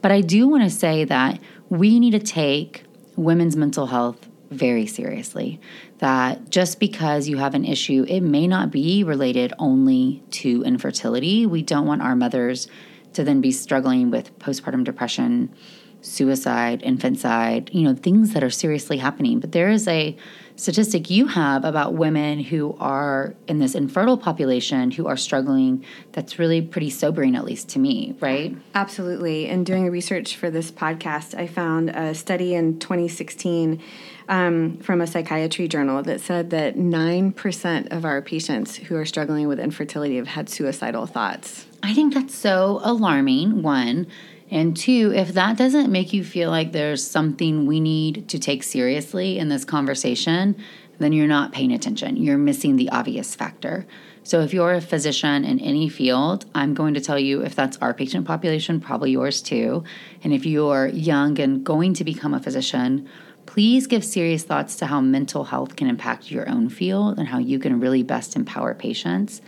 But 0.00 0.12
I 0.12 0.20
do 0.20 0.46
want 0.48 0.62
to 0.62 0.70
say 0.70 1.04
that 1.04 1.40
we 1.68 1.98
need 1.98 2.12
to 2.12 2.18
take 2.18 2.84
women's 3.16 3.56
mental 3.56 3.86
health 3.86 4.28
very 4.50 4.86
seriously. 4.86 5.60
That 5.98 6.50
just 6.50 6.78
because 6.78 7.28
you 7.28 7.38
have 7.38 7.54
an 7.54 7.64
issue, 7.64 8.04
it 8.08 8.20
may 8.20 8.46
not 8.46 8.70
be 8.70 9.02
related 9.02 9.52
only 9.58 10.22
to 10.32 10.62
infertility. 10.62 11.46
We 11.46 11.62
don't 11.62 11.86
want 11.86 12.02
our 12.02 12.14
mothers 12.14 12.68
to 13.14 13.24
then 13.24 13.40
be 13.40 13.50
struggling 13.50 14.10
with 14.10 14.38
postpartum 14.38 14.84
depression, 14.84 15.52
suicide, 16.00 16.82
infanticide, 16.82 17.70
you 17.72 17.82
know, 17.82 17.94
things 17.94 18.34
that 18.34 18.44
are 18.44 18.50
seriously 18.50 18.98
happening. 18.98 19.40
But 19.40 19.52
there 19.52 19.70
is 19.70 19.88
a 19.88 20.16
statistic 20.56 21.10
you 21.10 21.26
have 21.26 21.64
about 21.64 21.94
women 21.94 22.38
who 22.38 22.76
are 22.78 23.34
in 23.48 23.58
this 23.58 23.74
infertile 23.74 24.18
population 24.18 24.90
who 24.90 25.06
are 25.06 25.16
struggling 25.16 25.84
that's 26.12 26.38
really 26.38 26.62
pretty 26.62 26.90
sobering, 26.90 27.34
at 27.34 27.44
least 27.44 27.70
to 27.70 27.78
me, 27.78 28.14
right? 28.20 28.56
Absolutely. 28.74 29.48
And 29.48 29.66
doing 29.66 29.90
research 29.90 30.36
for 30.36 30.50
this 30.50 30.70
podcast, 30.70 31.34
I 31.36 31.46
found 31.46 31.90
a 31.90 32.14
study 32.14 32.54
in 32.54 32.78
2016 32.78 33.82
um, 34.28 34.78
from 34.78 35.00
a 35.00 35.06
psychiatry 35.06 35.68
journal 35.68 36.02
that 36.02 36.20
said 36.20 36.50
that 36.50 36.76
9% 36.76 37.92
of 37.92 38.04
our 38.04 38.22
patients 38.22 38.76
who 38.76 38.96
are 38.96 39.04
struggling 39.04 39.48
with 39.48 39.60
infertility 39.60 40.16
have 40.16 40.28
had 40.28 40.48
suicidal 40.48 41.06
thoughts. 41.06 41.66
I 41.82 41.92
think 41.92 42.14
that's 42.14 42.34
so 42.34 42.80
alarming, 42.82 43.62
one. 43.62 44.06
And 44.50 44.76
two, 44.76 45.12
if 45.14 45.32
that 45.34 45.56
doesn't 45.56 45.90
make 45.90 46.12
you 46.12 46.22
feel 46.22 46.50
like 46.50 46.72
there's 46.72 47.06
something 47.06 47.66
we 47.66 47.80
need 47.80 48.28
to 48.28 48.38
take 48.38 48.62
seriously 48.62 49.38
in 49.38 49.48
this 49.48 49.64
conversation, 49.64 50.56
then 50.98 51.12
you're 51.12 51.26
not 51.26 51.52
paying 51.52 51.72
attention. 51.72 52.16
You're 52.16 52.38
missing 52.38 52.76
the 52.76 52.90
obvious 52.90 53.34
factor. 53.34 53.86
So, 54.22 54.40
if 54.40 54.54
you're 54.54 54.72
a 54.72 54.80
physician 54.80 55.44
in 55.44 55.60
any 55.60 55.88
field, 55.90 56.46
I'm 56.54 56.72
going 56.72 56.94
to 56.94 57.00
tell 57.00 57.18
you 57.18 57.42
if 57.42 57.54
that's 57.54 57.76
our 57.78 57.92
patient 57.92 58.26
population, 58.26 58.80
probably 58.80 59.10
yours 59.10 59.42
too. 59.42 59.84
And 60.22 60.32
if 60.32 60.46
you're 60.46 60.86
young 60.86 61.38
and 61.38 61.64
going 61.64 61.92
to 61.94 62.04
become 62.04 62.32
a 62.32 62.40
physician, 62.40 63.06
please 63.54 63.86
give 63.86 64.04
serious 64.04 64.42
thoughts 64.42 64.74
to 64.74 64.86
how 64.86 65.00
mental 65.00 65.44
health 65.44 65.76
can 65.76 65.86
impact 65.86 66.28
your 66.28 66.48
own 66.48 66.68
field 66.68 67.20
and 67.20 67.28
how 67.28 67.38
you 67.38 67.56
can 67.56 67.78
really 67.78 68.02
best 68.02 68.34
empower 68.34 68.74
patients. 68.74 69.40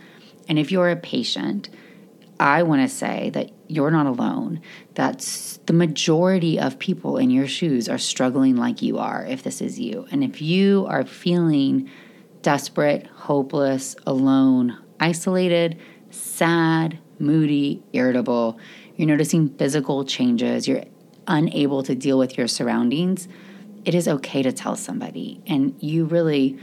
And 0.47 0.57
if 0.57 0.71
you're 0.71 0.89
a 0.89 0.95
patient, 0.95 1.69
I 2.39 2.63
want 2.63 2.81
to 2.83 2.87
say 2.87 3.31
that 3.31 3.51
you're 3.67 3.91
not 3.91 4.05
alone. 4.05 4.61
That 4.93 5.19
the 5.65 5.73
majority 5.73 6.57
of 6.57 6.79
people 6.79 7.17
in 7.17 7.29
your 7.29 7.47
shoes 7.47 7.89
are 7.89 7.97
struggling 7.97 8.55
like 8.55 8.81
you 8.81 8.97
are, 8.97 9.25
if 9.25 9.43
this 9.43 9.59
is 9.59 9.77
you. 9.77 10.07
And 10.09 10.23
if 10.23 10.41
you 10.41 10.85
are 10.87 11.05
feeling 11.05 11.89
desperate, 12.41 13.07
hopeless, 13.07 13.97
alone, 14.05 14.77
isolated, 15.01 15.81
sad, 16.11 16.97
moody, 17.19 17.83
irritable, 17.91 18.57
you're 18.95 19.09
noticing 19.09 19.49
physical 19.49 20.05
changes, 20.05 20.65
you're 20.65 20.85
unable 21.27 21.83
to 21.83 21.93
deal 21.93 22.17
with 22.17 22.37
your 22.37 22.47
surroundings, 22.47 23.27
it 23.87 23.95
is 23.95 24.05
okay 24.05 24.43
to 24.43 24.51
tell 24.51 24.75
somebody. 24.75 25.41
And 25.47 25.73
you 25.79 26.03
really 26.03 26.59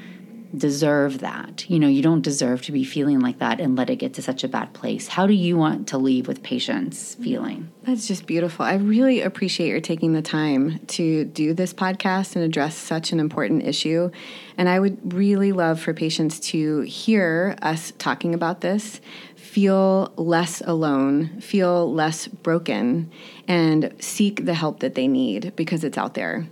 deserve 0.55 1.21
that. 1.21 1.69
You 1.71 1.79
know, 1.79 1.89
you 1.89 2.03
don't 2.03 2.21
deserve 2.21 2.61
to 2.63 2.73
be 2.73 2.85
feeling 2.85 3.19
like 3.19 3.39
that 3.39 3.61
and 3.61 3.77
let 3.77 3.89
it 3.89 3.97
get 3.97 4.13
to 4.15 4.23
such 4.23 4.45
a 4.45 4.49
bad 4.49 4.75
place. 4.75 5.09
How 5.09 5.27
do 5.27 5.33
you 5.33 5.57
want 5.57 5.89
to 5.89 5.99
leave 5.99 6.29
with 6.29 6.43
patients 6.43 7.15
feeling? 7.15 7.73
That's 7.83 8.07
just 8.07 8.27
beautiful. 8.27 8.67
I 8.67 8.75
really 8.75 9.23
appreciate 9.23 9.69
your 9.69 9.81
taking 9.81 10.13
the 10.13 10.21
time 10.21 10.81
to 10.89 11.25
do 11.25 11.55
this 11.55 11.73
podcast 11.73 12.37
and 12.37 12.45
address 12.45 12.77
such 12.77 13.11
an 13.11 13.21
important 13.21 13.65
issue. 13.65 14.11
And 14.59 14.69
I 14.69 14.79
would 14.79 15.15
really 15.15 15.53
love 15.53 15.81
for 15.81 15.95
patients 15.95 16.39
to 16.51 16.83
hear 16.83 17.57
us 17.63 17.95
talking 17.97 18.35
about 18.35 18.61
this, 18.61 19.01
feel 19.35 20.13
less 20.17 20.61
alone, 20.61 21.41
feel 21.41 21.91
less 21.91 22.29
broken, 22.29 23.11
and 23.49 23.95
seek 23.99 24.45
the 24.45 24.55
help 24.55 24.81
that 24.81 24.95
they 24.95 25.09
need 25.09 25.57
because 25.57 25.85
it's 25.85 25.97
out 25.97 26.13
there. 26.13 26.47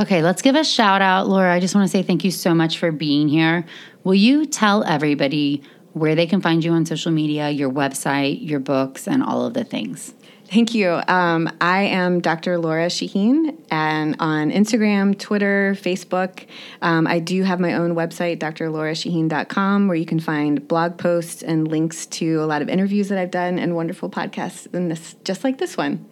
Okay, 0.00 0.22
let's 0.22 0.40
give 0.40 0.54
a 0.54 0.64
shout 0.64 1.02
out. 1.02 1.28
Lora, 1.28 1.54
I 1.54 1.60
just 1.60 1.74
want 1.74 1.84
to 1.84 1.90
say 1.90 2.02
thank 2.02 2.24
you 2.24 2.30
so 2.30 2.54
much 2.54 2.78
for 2.78 2.90
being 2.90 3.28
here. 3.28 3.66
Will 4.02 4.14
you 4.14 4.46
tell 4.46 4.82
everybody 4.82 5.62
where 5.92 6.14
they 6.14 6.26
can 6.26 6.40
find 6.40 6.64
you 6.64 6.72
on 6.72 6.86
social 6.86 7.12
media, 7.12 7.50
your 7.50 7.70
website, 7.70 8.38
your 8.40 8.60
books, 8.60 9.06
and 9.06 9.22
all 9.22 9.44
of 9.44 9.52
the 9.52 9.62
things? 9.62 10.14
Thank 10.46 10.74
you. 10.74 11.02
Um, 11.06 11.54
I 11.60 11.82
am 11.82 12.22
Dr. 12.22 12.56
Lora 12.56 12.86
Shahine, 12.86 13.58
and 13.70 14.16
on 14.20 14.50
Instagram, 14.50 15.18
Twitter, 15.18 15.76
Facebook. 15.78 16.46
Um, 16.80 17.06
I 17.06 17.18
do 17.18 17.42
have 17.42 17.60
my 17.60 17.74
own 17.74 17.94
website, 17.94 18.38
drlorashahine.com, 18.38 19.86
where 19.86 19.96
you 19.98 20.06
can 20.06 20.18
find 20.18 20.66
blog 20.66 20.96
posts 20.96 21.42
and 21.42 21.68
links 21.68 22.06
to 22.06 22.42
a 22.42 22.46
lot 22.46 22.62
of 22.62 22.70
interviews 22.70 23.10
that 23.10 23.18
I've 23.18 23.30
done 23.30 23.58
and 23.58 23.76
wonderful 23.76 24.08
podcasts, 24.08 24.72
and 24.72 24.90
this 24.90 25.14
just 25.24 25.44
like 25.44 25.58
this 25.58 25.76
one. 25.76 26.06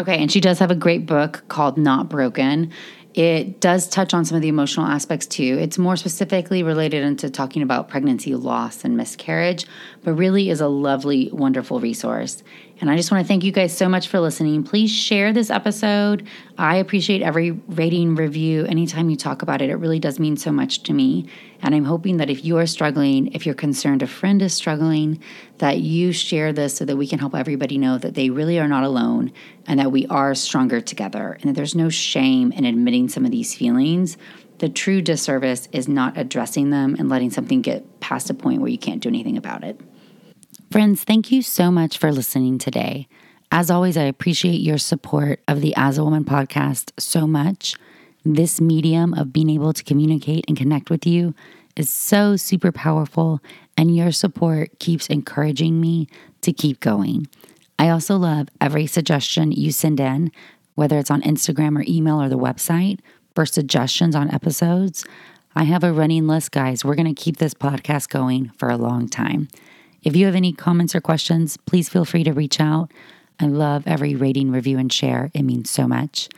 Okay, 0.00 0.22
and 0.22 0.30
she 0.30 0.40
does 0.40 0.60
have 0.60 0.70
a 0.70 0.76
great 0.76 1.06
book 1.06 1.42
called 1.48 1.76
Not 1.76 2.08
Broken. 2.08 2.72
It 3.18 3.58
does 3.58 3.88
touch 3.88 4.14
on 4.14 4.24
some 4.24 4.36
of 4.36 4.42
the 4.42 4.48
emotional 4.48 4.86
aspects 4.86 5.26
too. 5.26 5.58
It's 5.60 5.76
more 5.76 5.96
specifically 5.96 6.62
related 6.62 7.02
into 7.02 7.28
talking 7.28 7.62
about 7.62 7.88
pregnancy 7.88 8.36
loss 8.36 8.84
and 8.84 8.96
miscarriage, 8.96 9.66
but 10.04 10.12
really 10.12 10.50
is 10.50 10.60
a 10.60 10.68
lovely, 10.68 11.28
wonderful 11.32 11.80
resource. 11.80 12.44
And 12.80 12.88
I 12.88 12.96
just 12.96 13.10
want 13.10 13.24
to 13.24 13.26
thank 13.26 13.42
you 13.42 13.50
guys 13.50 13.76
so 13.76 13.88
much 13.88 14.06
for 14.06 14.20
listening. 14.20 14.62
Please 14.62 14.92
share 14.92 15.32
this 15.32 15.50
episode. 15.50 16.28
I 16.58 16.76
appreciate 16.76 17.22
every 17.22 17.50
rating, 17.50 18.14
review, 18.14 18.66
anytime 18.66 19.10
you 19.10 19.16
talk 19.16 19.42
about 19.42 19.62
it. 19.62 19.70
It 19.70 19.78
really 19.78 19.98
does 19.98 20.20
mean 20.20 20.36
so 20.36 20.52
much 20.52 20.84
to 20.84 20.92
me. 20.92 21.26
And 21.60 21.74
I'm 21.74 21.84
hoping 21.84 22.18
that 22.18 22.30
if 22.30 22.44
you 22.44 22.56
are 22.58 22.66
struggling, 22.66 23.32
if 23.32 23.44
you're 23.44 23.54
concerned 23.54 24.02
a 24.02 24.06
friend 24.06 24.40
is 24.42 24.54
struggling, 24.54 25.20
that 25.58 25.78
you 25.78 26.12
share 26.12 26.52
this 26.52 26.76
so 26.76 26.84
that 26.84 26.96
we 26.96 27.06
can 27.06 27.18
help 27.18 27.34
everybody 27.34 27.78
know 27.78 27.98
that 27.98 28.14
they 28.14 28.30
really 28.30 28.58
are 28.58 28.68
not 28.68 28.84
alone 28.84 29.32
and 29.66 29.80
that 29.80 29.90
we 29.90 30.06
are 30.06 30.34
stronger 30.34 30.80
together 30.80 31.36
and 31.40 31.50
that 31.50 31.54
there's 31.54 31.74
no 31.74 31.88
shame 31.88 32.52
in 32.52 32.64
admitting 32.64 33.08
some 33.08 33.24
of 33.24 33.30
these 33.30 33.54
feelings. 33.54 34.16
The 34.58 34.68
true 34.68 35.02
disservice 35.02 35.68
is 35.72 35.88
not 35.88 36.16
addressing 36.16 36.70
them 36.70 36.96
and 36.98 37.08
letting 37.08 37.30
something 37.30 37.62
get 37.62 38.00
past 38.00 38.30
a 38.30 38.34
point 38.34 38.60
where 38.60 38.70
you 38.70 38.78
can't 38.78 39.02
do 39.02 39.08
anything 39.08 39.36
about 39.36 39.64
it. 39.64 39.80
Friends, 40.70 41.02
thank 41.02 41.32
you 41.32 41.42
so 41.42 41.70
much 41.70 41.98
for 41.98 42.12
listening 42.12 42.58
today. 42.58 43.08
As 43.50 43.70
always, 43.70 43.96
I 43.96 44.02
appreciate 44.02 44.60
your 44.60 44.78
support 44.78 45.40
of 45.48 45.60
the 45.60 45.74
As 45.76 45.96
a 45.96 46.04
Woman 46.04 46.24
podcast 46.24 46.92
so 46.98 47.26
much. 47.26 47.74
This 48.30 48.60
medium 48.60 49.14
of 49.14 49.32
being 49.32 49.48
able 49.48 49.72
to 49.72 49.82
communicate 49.82 50.44
and 50.48 50.54
connect 50.54 50.90
with 50.90 51.06
you 51.06 51.34
is 51.76 51.88
so 51.88 52.36
super 52.36 52.70
powerful, 52.70 53.40
and 53.74 53.96
your 53.96 54.12
support 54.12 54.78
keeps 54.78 55.06
encouraging 55.06 55.80
me 55.80 56.08
to 56.42 56.52
keep 56.52 56.78
going. 56.80 57.26
I 57.78 57.88
also 57.88 58.18
love 58.18 58.48
every 58.60 58.86
suggestion 58.86 59.50
you 59.50 59.72
send 59.72 59.98
in, 59.98 60.30
whether 60.74 60.98
it's 60.98 61.10
on 61.10 61.22
Instagram 61.22 61.78
or 61.78 61.84
email 61.88 62.20
or 62.20 62.28
the 62.28 62.36
website, 62.36 63.00
for 63.34 63.46
suggestions 63.46 64.14
on 64.14 64.30
episodes. 64.30 65.06
I 65.56 65.64
have 65.64 65.82
a 65.82 65.94
running 65.94 66.26
list, 66.26 66.52
guys. 66.52 66.84
We're 66.84 66.96
going 66.96 67.14
to 67.14 67.18
keep 67.18 67.38
this 67.38 67.54
podcast 67.54 68.10
going 68.10 68.50
for 68.58 68.68
a 68.68 68.76
long 68.76 69.08
time. 69.08 69.48
If 70.02 70.14
you 70.14 70.26
have 70.26 70.34
any 70.34 70.52
comments 70.52 70.94
or 70.94 71.00
questions, 71.00 71.56
please 71.56 71.88
feel 71.88 72.04
free 72.04 72.24
to 72.24 72.34
reach 72.34 72.60
out. 72.60 72.92
I 73.40 73.46
love 73.46 73.84
every 73.86 74.14
rating, 74.14 74.50
review, 74.50 74.76
and 74.76 74.92
share. 74.92 75.30
It 75.32 75.44
means 75.44 75.70
so 75.70 75.88
much. 75.88 76.28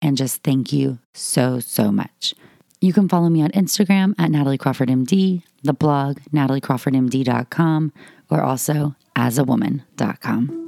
And 0.00 0.16
just 0.16 0.42
thank 0.42 0.72
you 0.72 0.98
so, 1.12 1.60
so 1.60 1.90
much. 1.90 2.34
You 2.80 2.92
can 2.92 3.08
follow 3.08 3.28
me 3.28 3.42
on 3.42 3.50
Instagram 3.50 4.14
at 4.18 4.30
Natalie 4.30 4.58
Crawford 4.58 4.88
MD, 4.88 5.42
the 5.64 5.72
blog, 5.72 6.18
nataliecrawfordmd.com, 6.32 7.92
or 8.30 8.40
also 8.40 8.94
asawoman.com. 9.16 10.67